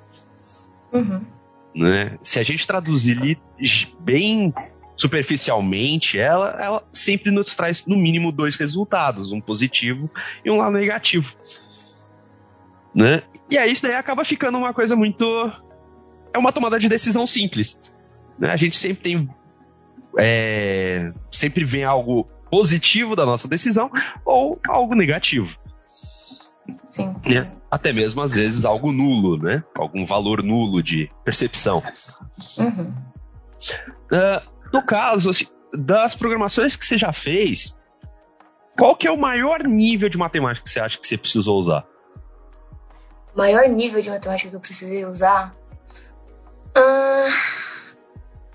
Uhum. 0.92 1.24
Né? 1.74 2.18
Se 2.22 2.38
a 2.38 2.42
gente 2.42 2.66
traduzir 2.66 3.38
bem 4.00 4.52
superficialmente, 4.96 6.18
ela, 6.18 6.56
ela 6.60 6.88
sempre 6.92 7.30
nos 7.30 7.56
traz 7.56 7.86
no 7.86 7.96
mínimo 7.96 8.30
dois 8.30 8.56
resultados, 8.56 9.32
um 9.32 9.40
positivo 9.40 10.10
e 10.44 10.50
um 10.50 10.58
lado 10.58 10.72
negativo. 10.72 11.34
Né? 12.94 13.22
E 13.50 13.58
aí 13.58 13.72
isso 13.72 13.82
daí 13.82 13.94
acaba 13.94 14.24
ficando 14.24 14.58
uma 14.58 14.72
coisa 14.72 14.94
muito. 14.94 15.24
É 16.32 16.38
uma 16.38 16.52
tomada 16.52 16.78
de 16.78 16.88
decisão 16.88 17.26
simples. 17.26 17.78
Né? 18.38 18.50
A 18.50 18.56
gente 18.56 18.76
sempre 18.76 19.02
tem. 19.02 19.30
É, 20.18 21.12
sempre 21.30 21.64
vem 21.64 21.84
algo 21.84 22.28
positivo 22.50 23.14
da 23.14 23.24
nossa 23.24 23.46
decisão 23.46 23.90
ou 24.24 24.58
algo 24.68 24.94
negativo. 24.94 25.56
Sim. 26.88 27.14
Né? 27.26 27.50
Até 27.70 27.92
mesmo, 27.92 28.20
às 28.20 28.34
vezes, 28.34 28.64
algo 28.64 28.90
nulo, 28.90 29.38
né? 29.38 29.62
Algum 29.76 30.04
valor 30.04 30.42
nulo 30.42 30.82
de 30.82 31.08
percepção. 31.24 31.80
Uhum. 32.58 32.92
Uh, 34.10 34.50
no 34.72 34.82
caso, 34.82 35.30
assim, 35.30 35.46
das 35.72 36.16
programações 36.16 36.74
que 36.74 36.84
você 36.84 36.98
já 36.98 37.12
fez, 37.12 37.76
qual 38.76 38.96
que 38.96 39.06
é 39.06 39.10
o 39.10 39.16
maior 39.16 39.62
nível 39.62 40.08
de 40.08 40.18
matemática 40.18 40.64
que 40.64 40.70
você 40.70 40.80
acha 40.80 40.98
que 40.98 41.06
você 41.06 41.16
precisou 41.16 41.58
usar? 41.58 41.84
Maior 43.40 43.66
nível 43.70 44.02
de 44.02 44.10
matemática 44.10 44.50
que 44.50 44.56
eu 44.56 44.60
precisei 44.60 45.02
usar? 45.06 45.56
Uh, 46.76 47.32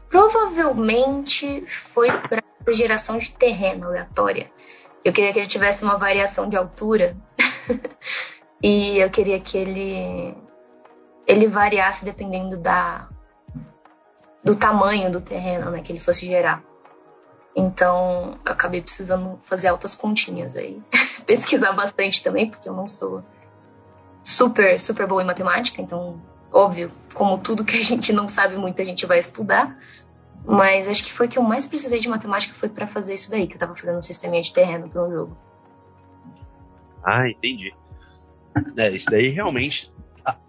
provavelmente 0.07 1.65
foi 1.65 2.11
para 2.11 2.43
geração 2.71 3.17
de 3.17 3.31
terreno 3.31 3.87
aleatória. 3.87 4.51
Eu 5.03 5.11
queria 5.11 5.33
que 5.33 5.39
ele 5.39 5.47
tivesse 5.47 5.83
uma 5.83 5.97
variação 5.97 6.47
de 6.47 6.55
altura 6.55 7.17
e 8.61 8.99
eu 8.99 9.09
queria 9.09 9.39
que 9.39 9.57
ele 9.57 10.37
ele 11.25 11.47
variasse 11.47 12.05
dependendo 12.05 12.55
da 12.55 13.09
do 14.43 14.55
tamanho 14.55 15.11
do 15.11 15.19
terreno, 15.19 15.71
né, 15.71 15.81
que 15.81 15.91
ele 15.91 15.99
fosse 15.99 16.27
gerar. 16.27 16.63
Então, 17.55 18.39
eu 18.45 18.51
acabei 18.51 18.83
precisando 18.83 19.39
fazer 19.41 19.67
altas 19.67 19.95
continhas 19.95 20.55
aí, 20.55 20.79
pesquisar 21.25 21.73
bastante 21.73 22.23
também, 22.23 22.51
porque 22.51 22.69
eu 22.69 22.73
não 22.75 22.85
sou 22.85 23.23
super 24.25 24.79
super 24.79 25.05
boa 25.05 25.21
em 25.21 25.25
matemática, 25.25 25.79
então 25.79 26.19
óbvio, 26.51 26.91
como 27.13 27.37
tudo 27.37 27.63
que 27.63 27.77
a 27.77 27.83
gente 27.83 28.11
não 28.11 28.27
sabe 28.27 28.57
muito, 28.57 28.81
a 28.81 28.85
gente 28.85 29.05
vai 29.05 29.19
estudar. 29.19 29.77
Mas 30.47 30.87
acho 30.87 31.03
que 31.03 31.11
foi 31.11 31.27
que 31.27 31.37
eu 31.37 31.43
mais 31.43 31.65
precisei 31.65 31.99
de 31.99 32.07
matemática 32.07 32.53
foi 32.53 32.69
para 32.69 32.87
fazer 32.87 33.15
isso 33.15 33.31
daí, 33.31 33.47
que 33.47 33.55
eu 33.55 33.59
tava 33.59 33.75
fazendo 33.75 33.97
um 33.97 34.01
sisteminha 34.01 34.41
de 34.41 34.53
terreno 34.53 34.87
para 34.89 35.03
um 35.03 35.11
jogo. 35.11 35.37
Ah, 37.03 37.27
entendi. 37.27 37.73
É, 38.77 38.89
isso 38.89 39.09
daí 39.09 39.29
realmente 39.29 39.91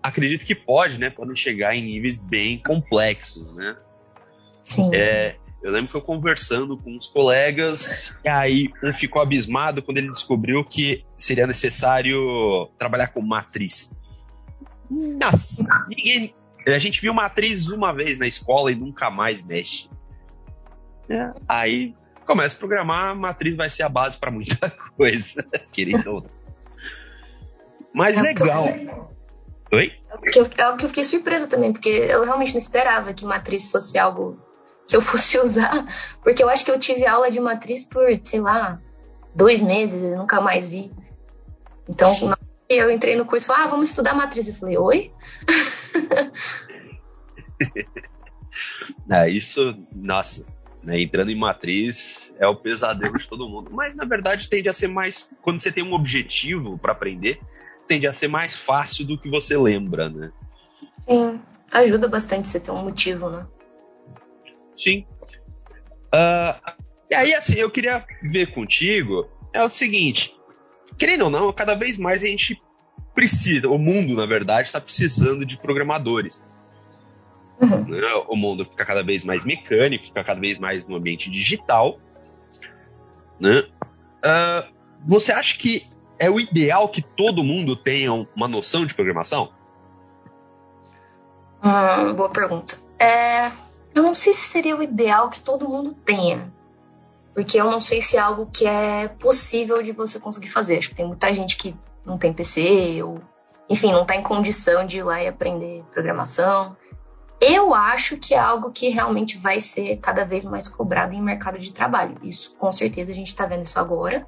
acredito 0.03 0.47
que 0.47 0.55
pode, 0.55 0.99
né? 0.99 1.11
Podem 1.11 1.35
chegar 1.35 1.75
em 1.75 1.83
níveis 1.83 2.19
bem 2.19 2.59
complexos, 2.59 3.55
né? 3.55 3.77
Sim. 4.63 4.91
É, 4.95 5.37
eu 5.63 5.73
lembro 5.73 5.91
que 5.91 5.97
eu 5.97 6.03
conversando 6.03 6.77
com 6.77 6.97
uns 6.97 7.09
colegas, 7.09 8.15
e 8.25 8.29
aí 8.29 8.71
um 8.83 8.93
ficou 8.93 9.21
abismado 9.21 9.83
quando 9.83 9.99
ele 9.99 10.11
descobriu 10.11 10.63
que 10.63 11.05
seria 11.19 11.47
necessário 11.47 12.69
trabalhar 12.79 13.09
com 13.09 13.21
matriz. 13.21 13.93
Nossa, 14.91 15.67
ninguém, 15.89 16.35
a 16.67 16.79
gente 16.79 17.01
viu 17.01 17.13
matriz 17.13 17.69
uma 17.69 17.93
vez 17.93 18.19
na 18.19 18.27
escola 18.27 18.71
e 18.71 18.77
nunca 18.77 19.11
mais 19.11 19.45
mexe. 19.45 19.89
É, 21.09 21.33
aí 21.49 21.95
começa 22.25 22.55
a 22.57 22.59
programar, 22.59 23.11
a 23.11 23.15
matriz 23.15 23.57
vai 23.57 23.71
ser 23.71 23.85
a 23.85 23.89
base 23.89 24.17
para 24.17 24.31
muita 24.31 24.71
coisa, 24.97 25.43
querido 25.73 26.11
ou 26.11 26.21
não. 26.23 26.31
Mas 27.95 28.19
É 28.19 28.23
legal. 28.23 28.67
Oi? 29.73 29.93
É 30.11 30.15
o 30.15 30.21
que 30.21 30.39
eu, 30.39 30.49
é 30.59 30.69
o 30.69 30.77
que 30.77 30.85
eu 30.85 30.89
fiquei 30.89 31.05
surpresa 31.05 31.47
também, 31.47 31.73
porque 31.73 31.89
eu 31.89 32.25
realmente 32.25 32.53
não 32.53 32.59
esperava 32.59 33.13
que 33.13 33.25
matriz 33.25 33.71
fosse 33.71 33.99
algo 33.99 34.39
que 34.87 34.97
eu 34.97 35.01
fosse 35.01 35.39
usar, 35.39 35.87
porque 36.23 36.43
eu 36.43 36.49
acho 36.49 36.65
que 36.65 36.71
eu 36.71 36.79
tive 36.79 37.07
aula 37.07 37.31
de 37.31 37.41
matriz 37.41 37.85
por, 37.85 38.07
sei 38.23 38.41
lá, 38.41 38.81
dois 39.35 39.61
meses 39.61 40.01
e 40.01 40.17
nunca 40.17 40.41
mais 40.41 40.69
vi. 40.69 40.93
Então, 41.89 42.13
eu 42.69 42.91
entrei 42.91 43.17
no 43.17 43.25
curso 43.25 43.47
e 43.47 43.49
falei, 43.49 43.65
ah, 43.65 43.69
vamos 43.69 43.91
estudar 43.91 44.15
matriz. 44.15 44.49
Eu 44.49 44.55
falei, 44.55 44.77
oi? 44.77 45.13
é, 49.11 49.29
isso, 49.29 49.77
nossa, 49.95 50.47
né, 50.83 51.01
entrando 51.01 51.31
em 51.31 51.39
matriz 51.39 52.35
é 52.39 52.47
o 52.47 52.57
pesadelo 52.57 53.19
de 53.19 53.29
todo 53.29 53.49
mundo. 53.49 53.71
Mas 53.73 53.97
na 53.97 54.05
verdade 54.05 54.49
tende 54.49 54.69
a 54.69 54.73
ser 54.73 54.89
mais. 54.89 55.31
Quando 55.43 55.61
você 55.61 55.71
tem 55.71 55.85
um 55.85 55.93
objetivo 55.93 56.79
para 56.79 56.93
aprender, 56.93 57.41
tende 57.87 58.07
a 58.07 58.13
ser 58.13 58.29
mais 58.29 58.57
fácil 58.57 59.05
do 59.05 59.19
que 59.19 59.31
você 59.31 59.57
lembra, 59.57 60.09
né? 60.09 60.33
Sim, 61.09 61.41
ajuda 61.73 62.09
bastante 62.09 62.49
você 62.49 62.59
ter 62.59 62.71
um 62.71 62.83
motivo, 62.83 63.31
né? 63.31 63.47
Sim. 64.77 65.07
Uh, 66.15 66.75
e 67.11 67.15
aí, 67.15 67.35
assim, 67.35 67.59
eu 67.59 67.71
queria 67.71 68.05
ver 68.23 68.53
contigo 68.53 69.29
é 69.53 69.63
o 69.63 69.69
seguinte: 69.69 70.35
querendo 70.99 71.25
ou 71.25 71.31
não, 71.31 71.53
cada 71.53 71.75
vez 71.75 71.97
mais 71.97 72.23
a 72.23 72.27
gente 72.27 72.61
precisa, 73.15 73.69
o 73.69 73.79
mundo, 73.79 74.15
na 74.15 74.27
verdade, 74.27 74.69
está 74.69 74.81
precisando 74.81 75.45
de 75.47 75.57
programadores. 75.57 76.47
Uhum. 77.61 77.85
Né? 77.89 78.15
O 78.29 78.37
mundo 78.37 78.67
fica 78.67 78.85
cada 78.85 79.03
vez 79.03 79.25
mais 79.25 79.45
mecânico, 79.45 80.07
fica 80.07 80.23
cada 80.23 80.39
vez 80.39 80.59
mais 80.59 80.87
no 80.87 80.97
ambiente 80.97 81.31
digital. 81.31 81.99
Né? 83.41 83.61
Uh, 83.61 84.75
você 85.07 85.33
acha 85.33 85.57
que 85.57 85.87
é 86.19 86.29
o 86.29 86.39
ideal 86.39 86.89
que 86.89 87.01
todo 87.01 87.43
mundo 87.43 87.75
tenha 87.75 88.13
uma 88.13 88.49
noção 88.49 88.85
de 88.85 88.95
programação? 88.95 89.51
Hum, 91.65 92.13
boa 92.15 92.29
pergunta. 92.29 92.79
É, 92.99 93.51
eu 93.97 94.03
não 94.03 94.15
sei 94.15 94.35
se 94.35 94.49
seria 94.49 94.77
o 94.77 94.83
ideal 94.83 95.31
que 95.31 95.41
todo 95.41 95.71
mundo 95.71 95.95
tenha. 96.05 96.53
Porque 97.35 97.59
eu 97.59 97.71
não 97.71 97.81
sei 97.81 98.03
se 98.03 98.19
é 98.19 98.21
algo 98.21 98.45
que 98.45 98.67
é 98.67 99.09
possível 99.09 99.83
de 99.83 99.93
você 99.93 100.21
conseguir 100.21 100.51
fazer. 100.51 100.77
Acho 100.77 100.91
que 100.91 100.95
tem 100.95 101.07
muita 101.07 101.33
gente 101.33 101.57
que 101.57 101.75
não 102.05 102.19
tem 102.19 102.31
PC, 102.31 103.03
ou, 103.03 103.23
enfim, 103.71 103.93
não 103.93 104.03
está 104.03 104.15
em 104.15 104.23
condição 104.23 104.87
de 104.87 104.99
ir 104.99 105.03
lá 105.03 105.23
e 105.23 105.27
aprender 105.27 105.83
programação. 105.93 106.77
Eu 107.41 107.75
acho 107.75 108.19
que 108.19 108.35
é 108.35 108.39
algo 108.39 108.71
que 108.71 108.91
realmente 108.91 109.39
vai 109.39 109.61
ser 109.61 109.97
cada 109.97 110.27
vez 110.27 110.45
mais 110.45 110.69
cobrado 110.69 111.15
em 111.15 111.23
mercado 111.23 111.59
de 111.59 111.73
trabalho. 111.73 112.19
Isso, 112.23 112.55
com 112.57 112.71
certeza, 112.71 113.13
a 113.13 113.15
gente 113.15 113.29
está 113.29 113.47
vendo 113.47 113.65
isso 113.65 113.79
agora. 113.79 114.27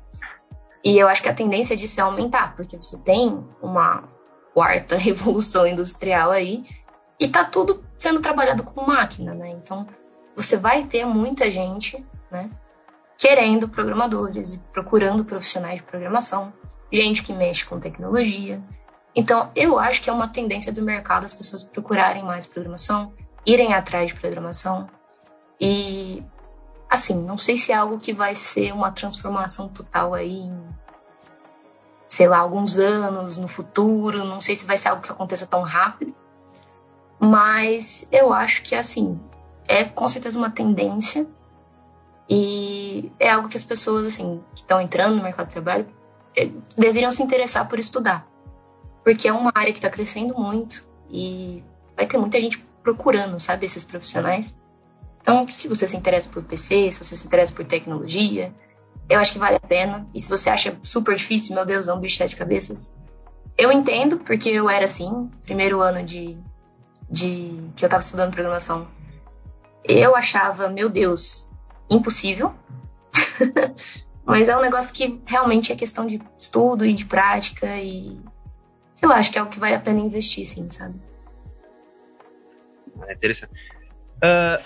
E 0.82 0.96
eu 0.96 1.08
acho 1.08 1.22
que 1.22 1.28
a 1.28 1.34
tendência 1.34 1.76
disso 1.76 2.00
é 2.00 2.02
aumentar, 2.02 2.56
porque 2.56 2.75
você 2.75 2.96
tem 2.96 3.46
uma 3.60 4.04
quarta 4.54 4.96
revolução 4.98 5.66
industrial 5.66 6.30
aí 6.30 6.64
e 7.18 7.28
tá 7.28 7.44
tudo 7.44 7.84
sendo 7.98 8.20
trabalhado 8.20 8.62
com 8.62 8.87
máquina, 8.87 9.34
né? 9.34 9.50
Então, 9.50 9.87
você 10.37 10.56
vai 10.56 10.84
ter 10.84 11.04
muita 11.04 11.50
gente, 11.50 12.04
né, 12.30 12.48
querendo 13.16 13.68
programadores 13.68 14.54
e 14.54 14.58
procurando 14.72 15.25
profissionais 15.25 15.80
de 15.80 15.82
programação, 15.82 16.52
gente 16.92 17.22
que 17.25 17.32
mexe 17.32 17.64
com 17.64 17.80
tecnologia. 17.80 18.62
Então, 19.14 19.50
eu 19.56 19.78
acho 19.78 20.00
que 20.00 20.08
é 20.08 20.12
uma 20.12 20.28
tendência 20.28 20.72
do 20.72 20.80
mercado 20.80 21.25
as 21.25 21.32
pessoas 21.32 21.64
procurarem 21.64 22.22
mais 22.22 22.46
programação, 22.46 23.12
irem 23.44 23.75
atrás 23.75 24.10
de 24.10 24.20
programação. 24.20 24.88
E, 25.60 26.22
assim, 26.88 27.20
não 27.20 27.37
sei 27.37 27.56
se 27.56 27.72
é 27.72 27.75
algo 27.75 27.98
que 27.98 28.12
vai 28.12 28.37
ser 28.37 28.72
uma 28.72 28.92
transformação 28.92 29.68
total 29.68 30.14
aí 30.14 30.38
em, 30.38 30.68
sei 32.06 32.28
lá, 32.28 32.38
alguns 32.38 32.78
anos 32.78 33.37
no 33.37 33.48
futuro. 33.48 34.25
Não 34.25 34.40
sei 34.40 34.54
se 34.54 34.64
vai 34.64 34.78
ser 34.78 34.90
algo 34.90 35.02
que 35.02 35.10
aconteça 35.10 35.46
tão 35.48 35.62
rápido. 35.62 36.14
Mas 37.18 38.06
eu 38.12 38.32
acho 38.32 38.62
que, 38.62 38.75
assim, 38.75 39.18
é 39.66 39.84
com 39.84 40.08
certeza 40.08 40.38
uma 40.38 40.50
tendência. 40.50 41.26
E 42.28 43.10
é 43.18 43.30
algo 43.30 43.48
que 43.48 43.56
as 43.56 43.64
pessoas, 43.64 44.06
assim, 44.06 44.42
que 44.54 44.62
estão 44.62 44.80
entrando 44.80 45.16
no 45.16 45.22
mercado 45.22 45.46
de 45.46 45.52
trabalho, 45.52 45.87
deveriam 46.76 47.10
se 47.10 47.22
interessar 47.22 47.66
por 47.68 47.78
estudar 47.78 48.28
porque 49.08 49.26
é 49.26 49.32
uma 49.32 49.50
área 49.54 49.72
que 49.72 49.78
está 49.78 49.88
crescendo 49.88 50.34
muito 50.38 50.87
e 51.10 51.64
vai 51.96 52.06
ter 52.06 52.18
muita 52.18 52.38
gente 52.38 52.62
procurando, 52.82 53.40
sabe, 53.40 53.64
esses 53.64 53.82
profissionais. 53.82 54.54
Então, 55.22 55.48
se 55.48 55.66
você 55.66 55.88
se 55.88 55.96
interessa 55.96 56.28
por 56.28 56.42
PC, 56.42 56.92
se 56.92 57.02
você 57.02 57.16
se 57.16 57.26
interessa 57.26 57.50
por 57.50 57.64
tecnologia, 57.64 58.52
eu 59.08 59.18
acho 59.18 59.32
que 59.32 59.38
vale 59.38 59.56
a 59.56 59.60
pena. 59.60 60.06
E 60.14 60.20
se 60.20 60.28
você 60.28 60.50
acha 60.50 60.78
super 60.82 61.16
difícil, 61.16 61.54
meu 61.54 61.64
Deus, 61.64 61.88
é 61.88 61.94
um 61.94 61.98
bicho 61.98 62.16
de 62.16 62.18
sete 62.18 62.37
cabeças, 62.37 62.98
eu 63.56 63.72
entendo, 63.72 64.18
porque 64.18 64.50
eu 64.50 64.68
era 64.68 64.84
assim, 64.84 65.30
primeiro 65.42 65.80
ano 65.80 66.04
de, 66.04 66.38
de 67.10 67.70
que 67.74 67.84
eu 67.84 67.86
estava 67.86 68.02
estudando 68.02 68.32
programação. 68.32 68.88
Eu 69.84 70.14
achava, 70.14 70.68
meu 70.68 70.88
Deus, 70.88 71.48
impossível. 71.90 72.54
Mas 74.24 74.48
é 74.48 74.56
um 74.56 74.60
negócio 74.60 74.92
que 74.92 75.22
realmente 75.26 75.72
é 75.72 75.76
questão 75.76 76.06
de 76.06 76.20
estudo 76.38 76.84
e 76.84 76.92
de 76.92 77.06
prática 77.06 77.66
e. 77.78 78.20
Sei 78.94 79.08
lá, 79.08 79.16
acho 79.16 79.30
que 79.30 79.38
é 79.38 79.42
o 79.42 79.48
que 79.48 79.58
vale 79.58 79.74
a 79.74 79.80
pena 79.80 80.00
investir, 80.00 80.44
sim, 80.44 80.70
sabe? 80.70 81.00
É 83.06 83.14
interessante. 83.14 83.52
Uh, 84.16 84.62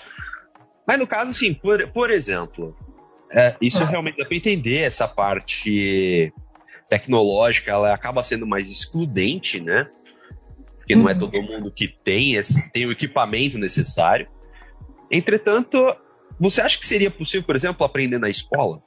mas 0.85 0.99
no 0.99 1.07
caso, 1.07 1.33
sim, 1.33 1.53
por, 1.53 1.87
por 1.91 2.11
exemplo, 2.11 2.75
é, 3.31 3.55
isso 3.61 3.81
é. 3.81 3.85
realmente 3.85 4.17
dá 4.17 4.25
para 4.25 4.35
entender 4.35 4.79
essa 4.79 5.07
parte 5.07 6.33
tecnológica, 6.89 7.71
ela 7.71 7.93
acaba 7.93 8.21
sendo 8.21 8.45
mais 8.45 8.69
excludente, 8.69 9.59
né? 9.59 9.89
Porque 10.83 10.97
não 10.97 11.07
é 11.07 11.13
uhum. 11.13 11.19
todo 11.19 11.41
mundo 11.41 11.71
que 11.71 11.87
tem, 11.87 12.35
esse, 12.35 12.69
tem 12.71 12.85
o 12.85 12.91
equipamento 12.91 13.57
necessário. 13.57 14.27
Entretanto, 15.09 15.95
você 16.37 16.59
acha 16.59 16.77
que 16.77 16.85
seria 16.85 17.09
possível, 17.09 17.45
por 17.45 17.55
exemplo, 17.55 17.85
aprender 17.85 18.19
na 18.19 18.29
escola? 18.29 18.83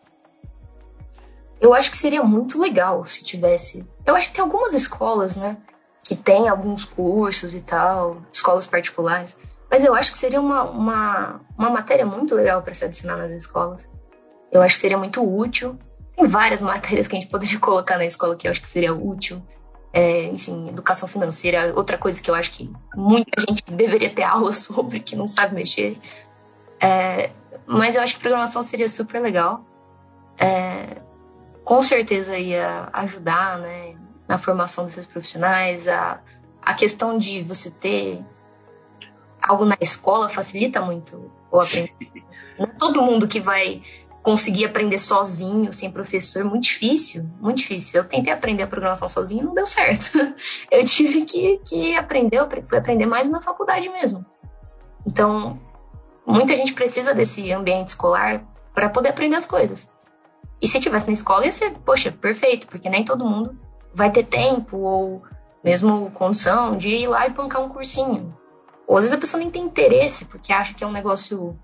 Eu 1.59 1.73
acho 1.73 1.91
que 1.91 1.97
seria 1.97 2.23
muito 2.23 2.61
legal 2.61 3.03
se 3.07 3.25
tivesse. 3.25 3.87
Eu 4.05 4.15
acho 4.15 4.29
que 4.29 4.35
tem 4.35 4.45
algumas 4.45 4.75
escolas, 4.75 5.37
né? 5.39 5.57
Que 6.05 6.15
tem 6.15 6.49
alguns 6.51 6.85
cursos 6.85 7.55
e 7.55 7.63
tal, 7.63 8.23
escolas 8.31 8.67
particulares. 8.67 9.35
Mas 9.71 9.83
eu 9.83 9.95
acho 9.95 10.13
que 10.13 10.19
seria 10.19 10.41
uma, 10.41 10.65
uma, 10.65 11.41
uma 11.59 11.71
matéria 11.71 12.05
muito 12.05 12.35
legal 12.35 12.63
para 12.63 12.75
se 12.75 12.85
adicionar 12.85 13.17
nas 13.17 13.33
escolas. 13.33 13.89
Eu 14.53 14.61
acho 14.61 14.75
que 14.75 14.83
seria 14.83 14.99
muito 14.99 15.27
útil. 15.27 15.79
Tem 16.15 16.27
várias 16.27 16.61
matérias 16.63 17.09
que 17.09 17.17
a 17.17 17.21
gente 17.21 17.31
poderia 17.31 17.59
colocar 17.59 17.97
na 17.97 18.05
escola 18.05 18.37
que 18.37 18.47
eu 18.47 18.51
acho 18.51 18.61
que 18.61 18.69
seria 18.69 18.95
útil. 18.95 19.43
É, 19.99 20.25
enfim, 20.25 20.69
educação 20.69 21.09
financeira, 21.09 21.73
outra 21.75 21.97
coisa 21.97 22.21
que 22.21 22.31
eu 22.31 22.35
acho 22.35 22.51
que 22.51 22.71
muita 22.95 23.41
gente 23.41 23.65
deveria 23.67 24.15
ter 24.15 24.25
aula 24.25 24.53
sobre, 24.53 25.01
que 25.01 25.17
não 25.17 25.27
sabe 25.27 25.55
mexer. 25.55 25.99
É, 26.79 27.31
mas 27.67 27.97
eu 27.97 28.03
acho 28.03 28.17
que 28.17 28.21
programação 28.21 28.63
seria 28.63 28.91
super 28.91 29.23
legal. 29.23 29.65
É, 30.37 31.01
com 31.65 31.81
certeza 31.81 32.37
ia 32.37 32.91
ajudar 32.93 33.59
né, 33.59 33.97
na 34.29 34.37
formação 34.37 34.85
desses 34.85 35.07
profissionais. 35.07 35.89
A, 35.89 36.21
a 36.61 36.75
questão 36.75 37.17
de 37.17 37.43
você 37.43 37.71
ter 37.71 38.23
algo 39.43 39.65
na 39.65 39.79
escola 39.81 40.29
facilita 40.29 40.79
muito 40.83 41.33
o 41.51 41.59
aprendizado. 41.59 42.27
Não 42.59 42.67
é 42.67 42.71
todo 42.79 43.01
mundo 43.01 43.27
que 43.27 43.41
vai 43.41 43.81
conseguir 44.27 44.65
aprender 44.65 44.99
sozinho, 44.99 45.73
sem 45.73 45.89
professor, 45.89 46.45
muito 46.45 46.65
difícil, 46.65 47.31
muito 47.41 47.59
difícil. 47.59 48.01
Eu 48.01 48.09
tentei 48.09 48.33
aprender 48.33 48.65
a 48.65 48.67
programação 48.67 49.09
sozinho 49.09 49.43
e 49.43 49.45
não 49.45 49.55
deu 49.55 49.69
certo. 49.69 50.11
Eu 50.69 50.85
tive 50.85 51.25
que, 51.25 51.59
que 51.59 51.97
aprender, 51.97 52.39
eu 52.39 52.49
fui 52.65 52.77
aprender 52.77 53.07
mais 53.07 53.31
na 53.31 53.41
faculdade 53.41 53.89
mesmo. 53.89 54.27
Então, 55.07 55.61
muita 56.27 56.57
gente 56.57 56.73
precisa 56.73 57.15
desse 57.15 57.53
ambiente 57.53 57.89
escolar 57.89 58.45
para 58.75 58.89
poder 58.89 59.11
aprender 59.11 59.37
as 59.37 59.47
coisas. 59.47 59.89
E 60.61 60.67
se 60.67 60.81
tivesse 60.81 61.07
na 61.07 61.13
escola, 61.13 61.45
ia 61.45 61.53
ser, 61.53 61.71
poxa, 61.85 62.11
perfeito, 62.11 62.67
porque 62.67 62.91
nem 62.91 63.05
todo 63.05 63.25
mundo 63.25 63.57
vai 63.95 64.11
ter 64.11 64.25
tempo 64.25 64.77
ou 64.77 65.23
mesmo 65.63 66.11
condição 66.11 66.77
de 66.77 66.89
ir 66.89 67.07
lá 67.07 67.29
e 67.29 67.31
bancar 67.31 67.63
um 67.63 67.69
cursinho. 67.69 68.37
Ou 68.89 68.97
às 68.97 69.05
vezes 69.05 69.17
a 69.17 69.21
pessoa 69.21 69.39
nem 69.39 69.53
tem 69.53 69.63
interesse, 69.63 70.25
porque 70.25 70.53
acha 70.53 70.75
que 70.75 70.83
é 70.83 70.87
um 70.87 70.93
negócio 70.93 71.57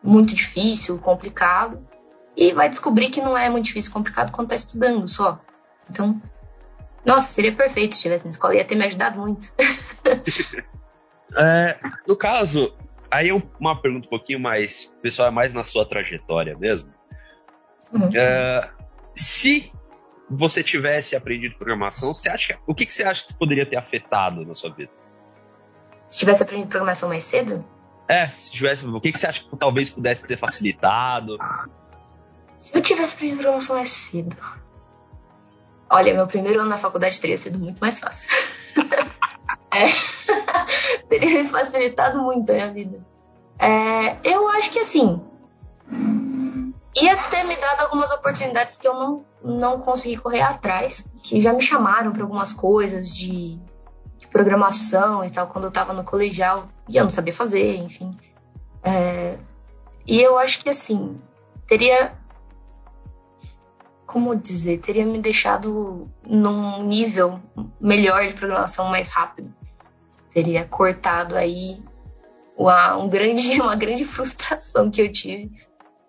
muito 0.00 0.32
difícil, 0.36 0.98
complicado, 0.98 1.84
e 2.36 2.52
vai 2.52 2.68
descobrir 2.68 3.08
que 3.08 3.20
não 3.20 3.36
é 3.36 3.48
muito 3.48 3.64
difícil, 3.64 3.92
complicado 3.92 4.30
quando 4.30 4.52
está 4.52 4.54
estudando 4.54 5.08
só. 5.08 5.40
Então, 5.90 6.20
nossa, 7.04 7.30
seria 7.30 7.54
perfeito 7.54 7.94
se 7.94 7.98
estivesse 7.98 8.24
na 8.24 8.30
escola, 8.30 8.54
ia 8.54 8.64
ter 8.64 8.74
me 8.74 8.84
ajudado 8.84 9.18
muito. 9.18 9.52
é, 11.36 11.78
no 12.06 12.16
caso, 12.16 12.76
aí 13.10 13.30
é 13.30 13.42
uma 13.58 13.80
pergunta 13.80 14.06
um 14.06 14.10
pouquinho 14.10 14.40
mais, 14.40 14.92
pessoal, 15.00 15.28
é 15.28 15.30
mais 15.30 15.54
na 15.54 15.64
sua 15.64 15.88
trajetória 15.88 16.56
mesmo. 16.58 16.92
Uhum. 17.92 18.10
É, 18.14 18.68
se 19.14 19.72
você 20.28 20.62
tivesse 20.62 21.16
aprendido 21.16 21.56
programação, 21.56 22.12
você 22.12 22.28
acha, 22.28 22.58
o 22.66 22.74
que, 22.74 22.84
que 22.84 22.92
você 22.92 23.04
acha 23.04 23.24
que 23.24 23.34
poderia 23.34 23.64
ter 23.64 23.76
afetado 23.76 24.44
na 24.44 24.54
sua 24.54 24.70
vida? 24.70 24.90
Se 26.08 26.18
tivesse 26.18 26.42
aprendido 26.42 26.68
programação 26.68 27.08
mais 27.08 27.24
cedo? 27.24 27.64
É, 28.08 28.26
se 28.38 28.52
tivesse, 28.52 28.84
o 28.84 29.00
que, 29.00 29.10
que 29.10 29.18
você 29.18 29.26
acha 29.26 29.42
que 29.42 29.56
talvez 29.56 29.90
pudesse 29.90 30.24
ter 30.26 30.36
facilitado? 30.36 31.38
Se 32.56 32.76
eu 32.76 32.82
tivesse 32.82 33.14
aprendido 33.14 33.40
programação 33.40 33.76
mais 33.76 33.90
cedo. 33.90 34.36
Olha, 35.88 36.14
meu 36.14 36.26
primeiro 36.26 36.60
ano 36.60 36.70
na 36.70 36.78
faculdade 36.78 37.20
teria 37.20 37.38
sido 37.38 37.58
muito 37.58 37.78
mais 37.78 37.98
fácil. 38.00 38.30
é, 39.72 39.84
teria 41.08 41.42
me 41.42 41.48
facilitado 41.48 42.20
muito 42.22 42.50
a 42.50 42.54
minha 42.54 42.72
vida. 42.72 43.06
É, 43.58 44.16
eu 44.24 44.48
acho 44.48 44.70
que 44.70 44.80
assim. 44.80 45.20
Ia 46.98 47.28
ter 47.28 47.44
me 47.44 47.56
dado 47.56 47.82
algumas 47.82 48.10
oportunidades 48.10 48.78
que 48.78 48.88
eu 48.88 48.94
não, 48.94 49.24
não 49.44 49.78
consegui 49.78 50.16
correr 50.16 50.40
atrás, 50.40 51.06
que 51.22 51.42
já 51.42 51.52
me 51.52 51.60
chamaram 51.60 52.10
para 52.10 52.22
algumas 52.22 52.54
coisas 52.54 53.14
de 53.14 53.60
de 54.18 54.26
programação 54.28 55.24
e 55.24 55.30
tal, 55.30 55.46
quando 55.46 55.64
eu 55.64 55.68
estava 55.68 55.92
no 55.92 56.04
colegial, 56.04 56.68
e 56.88 56.96
eu 56.96 57.04
não 57.04 57.10
sabia 57.10 57.32
fazer, 57.32 57.76
enfim. 57.76 58.16
É, 58.82 59.38
e 60.06 60.20
eu 60.20 60.38
acho 60.38 60.60
que, 60.60 60.68
assim, 60.68 61.20
teria. 61.68 62.12
Como 64.16 64.34
dizer? 64.34 64.78
Teria 64.78 65.04
me 65.04 65.18
deixado 65.18 66.08
num 66.26 66.82
nível 66.82 67.38
melhor 67.78 68.26
de 68.26 68.32
programação 68.32 68.88
mais 68.88 69.10
rápido. 69.10 69.52
Teria 70.32 70.64
cortado 70.64 71.36
aí 71.36 71.84
uma, 72.56 72.96
um 72.96 73.10
grande, 73.10 73.52
uma 73.60 73.76
grande 73.76 74.06
frustração 74.06 74.90
que 74.90 75.02
eu 75.02 75.12
tive, 75.12 75.52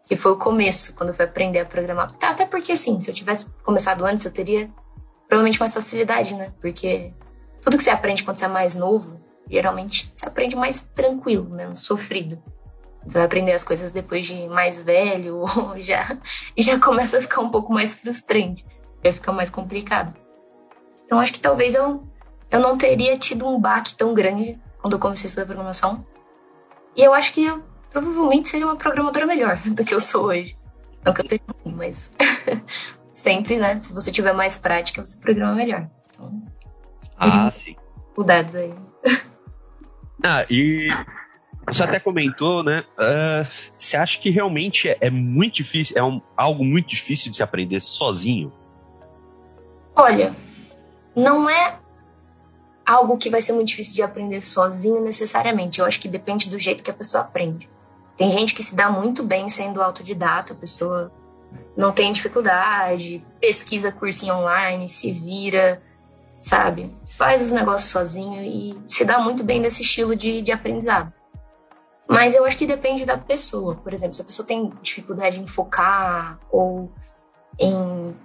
que 0.06 0.15
foi 0.15 0.32
o 0.32 0.38
começo, 0.38 0.93
quando 0.96 1.10
eu 1.10 1.15
fui 1.15 1.26
aprender 1.26 1.60
a 1.60 1.65
programar. 1.65 2.15
Até 2.22 2.46
porque, 2.46 2.72
assim, 2.72 3.02
se 3.02 3.12
eu 3.12 3.13
tivesse 3.13 3.46
começado 3.62 4.06
antes, 4.06 4.24
eu 4.24 4.32
teria 4.32 4.70
provavelmente 5.28 5.60
mais 5.60 5.74
facilidade, 5.74 6.34
né? 6.34 6.54
Porque 6.62 7.13
tudo 7.62 7.76
que 7.76 7.84
você 7.84 7.89
aprende 7.89 8.24
quando 8.24 8.38
você 8.38 8.46
é 8.46 8.48
mais 8.48 8.74
novo, 8.74 9.20
geralmente 9.50 10.10
você 10.13 10.26
aprende 10.26 10.56
mais 10.56 10.80
tranquilo, 10.80 11.50
menos 11.50 11.82
sofrido. 11.82 12.41
Você 13.08 13.17
vai 13.17 13.26
aprender 13.26 13.54
as 13.54 13.63
coisas 13.63 13.91
depois 13.91 14.28
de 14.28 14.48
mais 14.50 14.82
velho, 14.82 15.38
ou 15.58 15.80
já, 15.80 16.17
já 16.58 16.80
começa 16.80 17.17
a 17.17 17.22
ficar 17.22 17.41
um 17.41 17.50
pouco 17.50 17.74
mais 17.74 17.96
frustrante, 17.96 18.65
já 19.04 19.12
fica 19.12 19.32
mais 19.32 19.50
complicado. 19.50 20.13
Então 21.06 21.20
acho 21.20 21.34
que 21.34 21.39
talvez 21.39 21.74
eu, 21.74 22.04
eu 22.52 22.60
não 22.60 22.78
teria 22.78 23.17
tido 23.17 23.48
um 23.48 23.60
baque 23.60 23.96
tão 23.96 24.13
grande 24.13 24.60
quando 24.82 24.93
eu 24.93 25.00
comecei 25.00 25.28
a 25.28 25.30
estudar 25.30 25.46
programação. 25.46 26.06
E 26.96 27.02
eu 27.02 27.13
acho 27.13 27.32
que 27.32 27.46
eu 27.46 27.63
provavelmente 27.89 28.50
seria 28.50 28.65
uma 28.65 28.76
programadora 28.76 29.26
melhor 29.26 29.58
do 29.65 29.86
que 29.86 29.93
eu 29.93 30.00
sou 30.02 30.26
hoje. 30.26 30.58
Não 31.06 31.13
que 31.13 31.22
eu 31.22 31.30
seja 31.30 31.43
ruim, 31.63 31.76
mas 31.76 32.12
sempre, 33.13 33.56
né? 33.58 33.80
Se 33.80 33.93
você 33.93 34.12
tiver 34.12 34.34
mais 34.34 34.58
prática, 34.58 35.06
você 35.06 35.17
programa 35.17 35.56
melhor. 35.56 35.89
Então, 36.10 36.43
ah, 37.17 37.50
sim. 37.50 37.76
Cuidados 38.13 38.56
aí. 38.56 38.74
Ah, 40.24 40.46
e 40.50 40.89
você 41.67 41.84
até 41.84 41.99
comentou, 41.99 42.63
né? 42.63 42.86
Uh, 42.97 43.45
você 43.75 43.97
acha 43.97 44.19
que 44.19 44.30
realmente 44.30 44.88
é, 44.88 44.97
é 45.01 45.10
muito 45.10 45.56
difícil, 45.56 45.97
é 45.97 46.03
um, 46.03 46.21
algo 46.36 46.63
muito 46.63 46.89
difícil 46.89 47.30
de 47.30 47.38
se 47.38 47.43
aprender 47.43 47.82
sozinho? 47.82 48.51
Olha, 49.95 50.34
não 51.15 51.49
é 51.49 51.80
algo 52.86 53.17
que 53.17 53.30
vai 53.30 53.41
ser 53.41 53.51
muito 53.51 53.67
difícil 53.67 53.95
de 53.95 54.01
aprender 54.01 54.41
sozinho 54.41 55.01
necessariamente. 55.01 55.80
Eu 55.80 55.86
acho 55.86 55.99
que 55.99 56.08
depende 56.08 56.49
do 56.49 56.58
jeito 56.58 56.84
que 56.84 56.91
a 56.91 56.93
pessoa 56.93 57.23
aprende. 57.23 57.69
Tem 58.15 58.32
gente 58.32 58.56
que 58.56 58.63
se 58.63 58.73
dá 58.73 58.89
muito 58.89 59.23
bem 59.23 59.49
sendo 59.49 59.82
autodidata, 59.82 60.53
a 60.53 60.56
pessoa 60.56 61.12
não 61.75 61.91
tem 61.91 62.12
dificuldade, 62.13 63.23
pesquisa 63.41 63.91
cursinho 63.91 64.36
online, 64.36 64.88
se 64.88 65.12
vira, 65.12 65.82
sabe? 66.39 66.95
Faz 67.06 67.41
os 67.41 67.51
negócios 67.51 67.91
sozinho 67.91 68.41
e 68.41 68.77
se 68.88 69.03
dá 69.03 69.19
muito 69.19 69.43
bem 69.43 69.60
nesse 69.60 69.82
estilo 69.82 70.15
de, 70.15 70.41
de 70.41 70.51
aprendizado. 70.51 71.13
Mas 72.08 72.34
eu 72.34 72.46
acho 72.46 72.58
que 72.58 72.65
depende 72.65 73.06
da 73.06 73.17
pessoa. 73.17 73.76
Por 73.76 73.93
exemplo, 73.93 74.13
se 74.13 74.22
a 74.22 74.26
pessoa 74.26 74.46
tem 74.46 74.72
dificuldade 74.82 75.41
em 75.41 75.48
focar 75.48 76.39
ou 76.50 76.91
em 77.60 78.15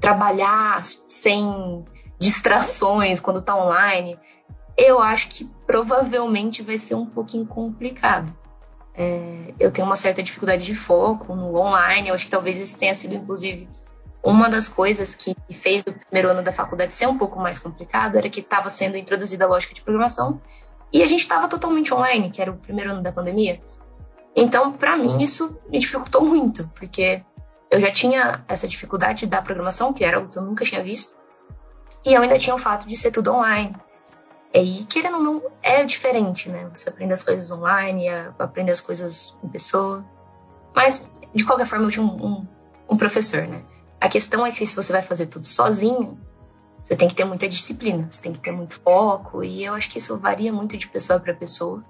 trabalhar 0.00 0.82
sem 1.08 1.84
distrações 2.18 3.20
quando 3.20 3.38
está 3.38 3.54
online, 3.54 4.18
eu 4.76 5.00
acho 5.00 5.28
que 5.28 5.44
provavelmente 5.66 6.62
vai 6.62 6.78
ser 6.78 6.94
um 6.94 7.06
pouquinho 7.06 7.46
complicado. 7.46 8.34
É, 8.94 9.54
eu 9.58 9.70
tenho 9.70 9.86
uma 9.86 9.96
certa 9.96 10.22
dificuldade 10.22 10.64
de 10.64 10.74
foco 10.74 11.34
no 11.34 11.54
online, 11.56 12.08
eu 12.08 12.14
acho 12.14 12.24
que 12.24 12.30
talvez 12.30 12.58
isso 12.58 12.76
tenha 12.76 12.94
sido, 12.94 13.14
inclusive, 13.14 13.68
uma 14.22 14.50
das 14.50 14.68
coisas 14.68 15.14
que 15.14 15.34
fez 15.52 15.82
o 15.86 15.92
primeiro 15.92 16.28
ano 16.28 16.42
da 16.42 16.52
faculdade 16.52 16.94
ser 16.94 17.06
um 17.06 17.16
pouco 17.16 17.38
mais 17.38 17.58
complicado 17.58 18.16
era 18.16 18.28
que 18.28 18.40
estava 18.40 18.68
sendo 18.68 18.96
introduzida 18.96 19.44
a 19.44 19.48
lógica 19.48 19.72
de 19.72 19.80
programação 19.80 20.40
e 20.92 21.02
a 21.02 21.06
gente 21.06 21.20
estava 21.20 21.48
totalmente 21.48 21.92
online, 21.92 22.30
que 22.30 22.40
era 22.40 22.50
o 22.50 22.56
primeiro 22.56 22.90
ano 22.90 23.02
da 23.02 23.12
pandemia. 23.12 23.60
Então, 24.34 24.72
para 24.72 24.96
mim, 24.96 25.22
isso 25.22 25.58
me 25.68 25.78
dificultou 25.78 26.24
muito, 26.24 26.68
porque 26.74 27.22
eu 27.70 27.80
já 27.80 27.90
tinha 27.90 28.44
essa 28.48 28.66
dificuldade 28.66 29.26
da 29.26 29.42
programação, 29.42 29.92
que 29.92 30.04
era 30.04 30.16
algo 30.16 30.30
que 30.30 30.38
eu 30.38 30.42
nunca 30.42 30.64
tinha 30.64 30.82
visto, 30.82 31.16
e 32.04 32.14
eu 32.14 32.22
ainda 32.22 32.38
tinha 32.38 32.54
o 32.54 32.58
fato 32.58 32.88
de 32.88 32.96
ser 32.96 33.10
tudo 33.10 33.32
online. 33.32 33.74
E 34.52 34.84
querendo 34.84 35.18
ou 35.18 35.22
não, 35.22 35.42
é 35.62 35.84
diferente, 35.84 36.48
né? 36.48 36.68
Você 36.72 36.88
aprende 36.88 37.12
as 37.12 37.22
coisas 37.22 37.50
online, 37.50 38.08
aprende 38.38 38.72
as 38.72 38.80
coisas 38.80 39.36
em 39.44 39.48
pessoa. 39.48 40.04
Mas 40.74 41.08
de 41.32 41.44
qualquer 41.44 41.66
forma, 41.66 41.86
eu 41.86 41.90
tinha 41.90 42.04
um, 42.04 42.26
um, 42.26 42.48
um 42.90 42.96
professor, 42.96 43.46
né? 43.46 43.62
A 44.00 44.08
questão 44.08 44.44
é 44.44 44.50
que 44.50 44.66
se 44.66 44.74
você 44.74 44.92
vai 44.92 45.02
fazer 45.02 45.26
tudo 45.26 45.46
sozinho, 45.46 46.18
você 46.82 46.96
tem 46.96 47.08
que 47.08 47.14
ter 47.14 47.24
muita 47.24 47.48
disciplina, 47.48 48.08
você 48.10 48.20
tem 48.20 48.32
que 48.32 48.40
ter 48.40 48.52
muito 48.52 48.80
foco, 48.80 49.44
e 49.44 49.64
eu 49.64 49.74
acho 49.74 49.90
que 49.90 49.98
isso 49.98 50.16
varia 50.16 50.52
muito 50.52 50.76
de 50.76 50.88
pessoa 50.88 51.20
para 51.20 51.34
pessoa. 51.34 51.84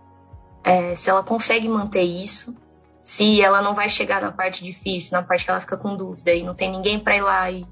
É, 0.62 0.94
se 0.94 1.08
ela 1.08 1.22
consegue 1.22 1.68
manter 1.68 2.02
isso, 2.02 2.54
se 3.02 3.40
ela 3.40 3.62
não 3.62 3.74
vai 3.74 3.88
chegar 3.88 4.20
na 4.20 4.30
parte 4.30 4.62
difícil, 4.62 5.12
na 5.12 5.22
parte 5.22 5.44
que 5.44 5.50
ela 5.50 5.60
fica 5.60 5.76
com 5.76 5.96
dúvida 5.96 6.32
e 6.32 6.42
não 6.42 6.54
tem 6.54 6.70
ninguém 6.70 6.98
para 6.98 7.16
ir 7.16 7.22
lá 7.22 7.50
e 7.50 7.66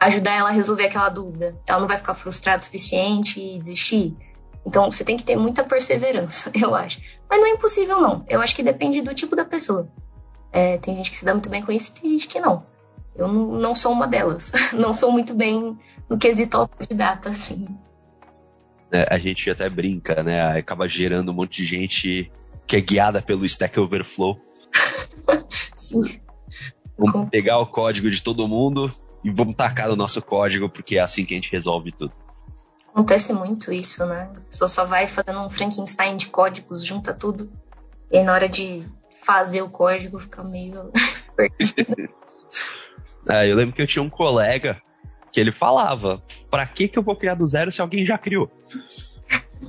ajudar 0.00 0.38
ela 0.38 0.48
a 0.48 0.52
resolver 0.52 0.86
aquela 0.86 1.08
dúvida, 1.08 1.56
ela 1.66 1.80
não 1.80 1.88
vai 1.88 1.98
ficar 1.98 2.14
frustrada 2.14 2.60
o 2.60 2.64
suficiente 2.64 3.40
e 3.40 3.58
desistir. 3.58 4.16
Então 4.64 4.90
você 4.90 5.04
tem 5.04 5.16
que 5.16 5.22
ter 5.22 5.36
muita 5.36 5.62
perseverança, 5.62 6.50
eu 6.60 6.74
acho. 6.74 7.00
Mas 7.30 7.40
não 7.40 7.46
é 7.46 7.50
impossível, 7.50 8.00
não. 8.00 8.24
Eu 8.28 8.40
acho 8.40 8.54
que 8.56 8.62
depende 8.62 9.00
do 9.00 9.14
tipo 9.14 9.36
da 9.36 9.44
pessoa. 9.44 9.88
É, 10.52 10.78
tem 10.78 10.96
gente 10.96 11.10
que 11.10 11.16
se 11.16 11.24
dá 11.24 11.32
muito 11.32 11.48
bem 11.48 11.62
com 11.62 11.70
isso 11.70 11.92
e 11.92 12.00
tem 12.00 12.10
gente 12.10 12.26
que 12.26 12.40
não. 12.40 12.64
Eu 13.16 13.28
não, 13.28 13.52
não 13.52 13.74
sou 13.74 13.92
uma 13.92 14.06
delas. 14.06 14.52
Não 14.72 14.92
sou 14.92 15.10
muito 15.10 15.34
bem 15.34 15.78
no 16.08 16.18
quesito 16.18 16.56
autodidata, 16.56 17.30
assim. 17.30 17.66
É, 18.92 19.12
a 19.12 19.18
gente 19.18 19.50
até 19.50 19.68
brinca, 19.68 20.22
né? 20.22 20.58
Acaba 20.58 20.88
gerando 20.88 21.30
um 21.32 21.34
monte 21.34 21.62
de 21.62 21.64
gente 21.64 22.30
que 22.66 22.76
é 22.76 22.80
guiada 22.80 23.22
pelo 23.22 23.44
Stack 23.44 23.78
Overflow. 23.78 24.38
Sim. 25.74 26.20
Vamos 26.98 27.12
Com... 27.12 27.28
pegar 27.28 27.58
o 27.58 27.66
código 27.66 28.10
de 28.10 28.22
todo 28.22 28.48
mundo 28.48 28.90
e 29.24 29.30
vamos 29.30 29.54
tacar 29.54 29.88
no 29.88 29.96
nosso 29.96 30.22
código, 30.22 30.68
porque 30.68 30.96
é 30.98 31.00
assim 31.00 31.24
que 31.24 31.34
a 31.34 31.36
gente 31.36 31.50
resolve 31.50 31.92
tudo. 31.92 32.12
Acontece 32.88 33.32
muito 33.32 33.72
isso, 33.72 34.06
né? 34.06 34.30
A 34.34 34.40
pessoa 34.40 34.68
só 34.68 34.84
vai 34.84 35.06
fazendo 35.06 35.40
um 35.40 35.50
Frankenstein 35.50 36.16
de 36.16 36.28
códigos, 36.28 36.84
junta 36.84 37.12
tudo, 37.12 37.50
e 38.10 38.22
na 38.22 38.32
hora 38.32 38.48
de 38.48 38.82
fazer 39.22 39.60
o 39.60 39.68
código 39.68 40.18
fica 40.18 40.42
meio 40.42 40.90
perdido. 41.36 42.08
É, 43.28 43.50
eu 43.50 43.56
lembro 43.56 43.74
que 43.74 43.82
eu 43.82 43.86
tinha 43.86 44.02
um 44.02 44.10
colega 44.10 44.80
que 45.32 45.40
ele 45.40 45.52
falava: 45.52 46.22
para 46.50 46.66
que, 46.66 46.88
que 46.88 46.98
eu 46.98 47.02
vou 47.02 47.16
criar 47.16 47.34
do 47.34 47.46
zero 47.46 47.72
se 47.72 47.80
alguém 47.80 48.06
já 48.06 48.16
criou? 48.16 48.50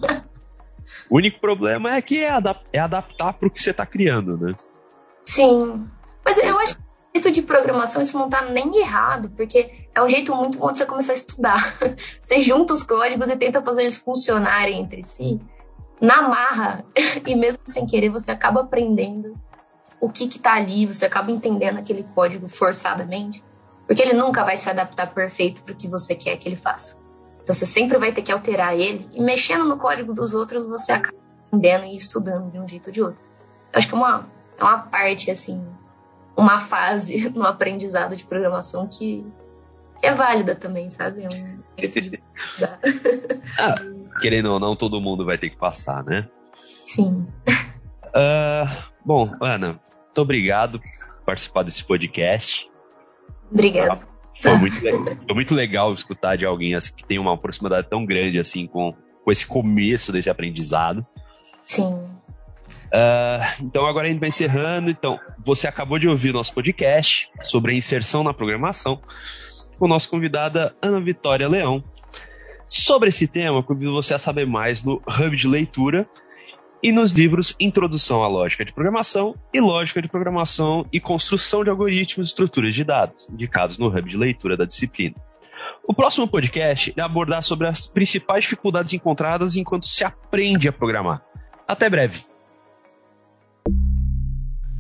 o 1.10 1.18
único 1.18 1.40
problema 1.40 1.96
é 1.96 2.02
que 2.02 2.20
é, 2.20 2.30
adap 2.30 2.64
é 2.72 2.80
adaptar 2.80 3.34
para 3.34 3.48
o 3.48 3.52
que 3.52 3.62
você 3.62 3.72
está 3.72 3.86
criando, 3.86 4.38
né? 4.38 4.54
Sim. 5.24 5.88
Mas 6.24 6.38
eu 6.38 6.58
acho 6.60 6.76
que 6.76 6.88
jeito 7.18 7.32
de 7.32 7.42
programação 7.42 8.02
isso 8.02 8.18
não 8.18 8.26
está 8.26 8.46
nem 8.46 8.80
errado, 8.80 9.30
porque 9.36 9.88
é 9.94 10.02
um 10.02 10.10
jeito 10.10 10.36
muito 10.36 10.58
bom 10.58 10.72
de 10.72 10.78
você 10.78 10.86
começar 10.86 11.14
a 11.14 11.16
estudar. 11.16 11.78
você 12.20 12.42
junta 12.42 12.74
os 12.74 12.84
códigos 12.84 13.30
e 13.30 13.36
tenta 13.36 13.64
fazer 13.64 13.82
eles 13.82 13.98
funcionarem 13.98 14.80
entre 14.80 15.04
si. 15.04 15.40
Na 16.00 16.22
marra, 16.22 16.86
e 17.26 17.36
mesmo 17.36 17.64
sem 17.66 17.86
querer, 17.86 18.10
você 18.10 18.32
acaba 18.32 18.62
aprendendo 18.62 19.36
o 20.00 20.10
que 20.10 20.26
está 20.26 20.54
ali, 20.54 20.86
você 20.86 21.06
acaba 21.06 21.32
entendendo 21.32 21.78
aquele 21.78 22.04
código 22.04 22.48
forçadamente, 22.48 23.44
porque 23.86 24.02
ele 24.02 24.14
nunca 24.14 24.44
vai 24.44 24.58
se 24.58 24.70
adaptar 24.70 25.14
perfeito 25.14 25.64
para 25.64 25.74
o 25.74 25.78
que 25.78 25.88
você 25.88 26.16
quer 26.16 26.38
que 26.38 26.48
ele 26.48 26.56
faça. 26.56 26.98
Então 27.42 27.56
você 27.56 27.66
sempre 27.66 27.98
vai 27.98 28.12
ter 28.12 28.22
que 28.22 28.32
alterar 28.32 28.78
ele 28.78 29.08
e 29.14 29.22
mexendo 29.22 29.64
no 29.64 29.78
código 29.78 30.14
dos 30.14 30.34
outros 30.34 30.68
você 30.68 30.92
acaba 30.92 31.18
aprendendo 31.48 31.86
e 31.86 31.96
estudando 31.96 32.52
de 32.52 32.60
um 32.60 32.68
jeito 32.68 32.88
ou 32.88 32.94
de 32.94 33.02
outro. 33.02 33.20
Eu 33.72 33.80
acho 33.80 33.88
que 33.88 33.96
é 33.96 33.98
uma, 33.98 34.28
é 34.58 34.64
uma 34.64 34.80
parte, 34.80 35.32
assim, 35.32 35.66
uma 36.36 36.60
fase 36.60 37.30
no 37.34 37.44
aprendizado 37.44 38.16
de 38.16 38.26
programação 38.26 38.88
que, 38.88 39.26
que 40.00 40.06
é 40.06 40.14
válida 40.14 40.56
também, 40.56 40.90
sabe? 40.90 41.24
É 41.24 41.30
um 41.34 41.58
ah, 43.60 43.76
querendo 44.20 44.52
ou 44.52 44.60
não, 44.60 44.76
todo 44.76 45.00
mundo 45.00 45.24
vai 45.24 45.38
ter 45.38 45.50
que 45.50 45.58
passar, 45.58 46.04
né? 46.04 46.28
Sim. 46.58 47.28
Uh, 48.08 48.68
bom, 49.06 49.32
Ana, 49.40 49.80
muito 50.18 50.22
obrigado 50.22 50.80
por 50.80 51.26
participar 51.26 51.64
desse 51.64 51.84
podcast. 51.84 52.68
Obrigada. 53.52 54.00
Foi 54.42 54.56
muito, 54.56 54.80
foi 54.80 55.36
muito 55.36 55.54
legal 55.54 55.94
escutar 55.94 56.36
de 56.36 56.46
alguém 56.46 56.76
assim, 56.76 56.96
que 56.96 57.04
tem 57.04 57.20
uma 57.20 57.38
proximidade 57.38 57.88
tão 57.90 58.06
grande 58.06 58.40
assim 58.40 58.66
com, 58.68 58.96
com 59.24 59.32
esse 59.32 59.46
começo 59.46 60.12
desse 60.12 60.30
aprendizado. 60.30 61.06
Sim. 61.66 61.94
Uh, 62.88 63.64
então 63.64 63.86
agora 63.86 64.08
a 64.08 64.10
gente 64.10 64.20
vai 64.20 64.30
encerrando. 64.30 64.90
Então, 64.90 65.20
você 65.44 65.68
acabou 65.68 66.00
de 66.00 66.08
ouvir 66.08 66.34
nosso 66.34 66.54
podcast 66.54 67.30
sobre 67.42 67.74
a 67.74 67.76
inserção 67.76 68.24
na 68.24 68.34
programação 68.34 69.00
com 69.78 69.88
nossa 69.88 70.10
convidada 70.10 70.76
Ana 70.82 71.00
Vitória 71.00 71.48
Leão. 71.48 71.84
Sobre 72.68 73.10
esse 73.10 73.28
tema, 73.28 73.64
convido 73.64 73.94
você 73.94 74.16
a 74.16 74.20
saber 74.20 74.46
mais 74.46 74.84
no 74.84 74.96
Hub 75.08 75.36
de 75.36 75.48
Leitura 75.48 76.10
e 76.82 76.92
nos 76.92 77.12
livros 77.12 77.56
Introdução 77.60 78.24
à 78.24 78.28
Lógica 78.28 78.64
de 78.64 78.74
Programação 78.74 79.36
e 79.54 79.60
Lógica 79.60 80.02
de 80.02 80.08
Programação 80.08 80.86
e 80.92 81.00
Construção 81.00 81.64
de 81.64 81.70
Algoritmos 81.70 82.28
e 82.28 82.30
Estruturas 82.30 82.74
de 82.74 82.84
Dados, 82.84 83.28
indicados 83.30 83.78
no 83.78 83.88
hub 83.88 84.10
de 84.10 84.18
leitura 84.18 84.56
da 84.56 84.66
disciplina. 84.66 85.16
O 85.88 85.94
próximo 85.94 86.28
podcast 86.28 86.94
é 86.96 87.02
abordar 87.02 87.44
sobre 87.44 87.68
as 87.68 87.88
principais 87.88 88.44
dificuldades 88.44 88.94
encontradas 88.94 89.56
enquanto 89.56 89.86
se 89.86 90.04
aprende 90.04 90.68
a 90.68 90.72
programar. 90.72 91.22
Até 91.68 91.90
breve. 91.90 92.22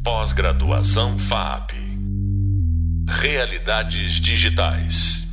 Pós-graduação 0.03 1.17
FAP 1.17 1.71
Realidades 3.09 4.21
Digitais 4.21 5.26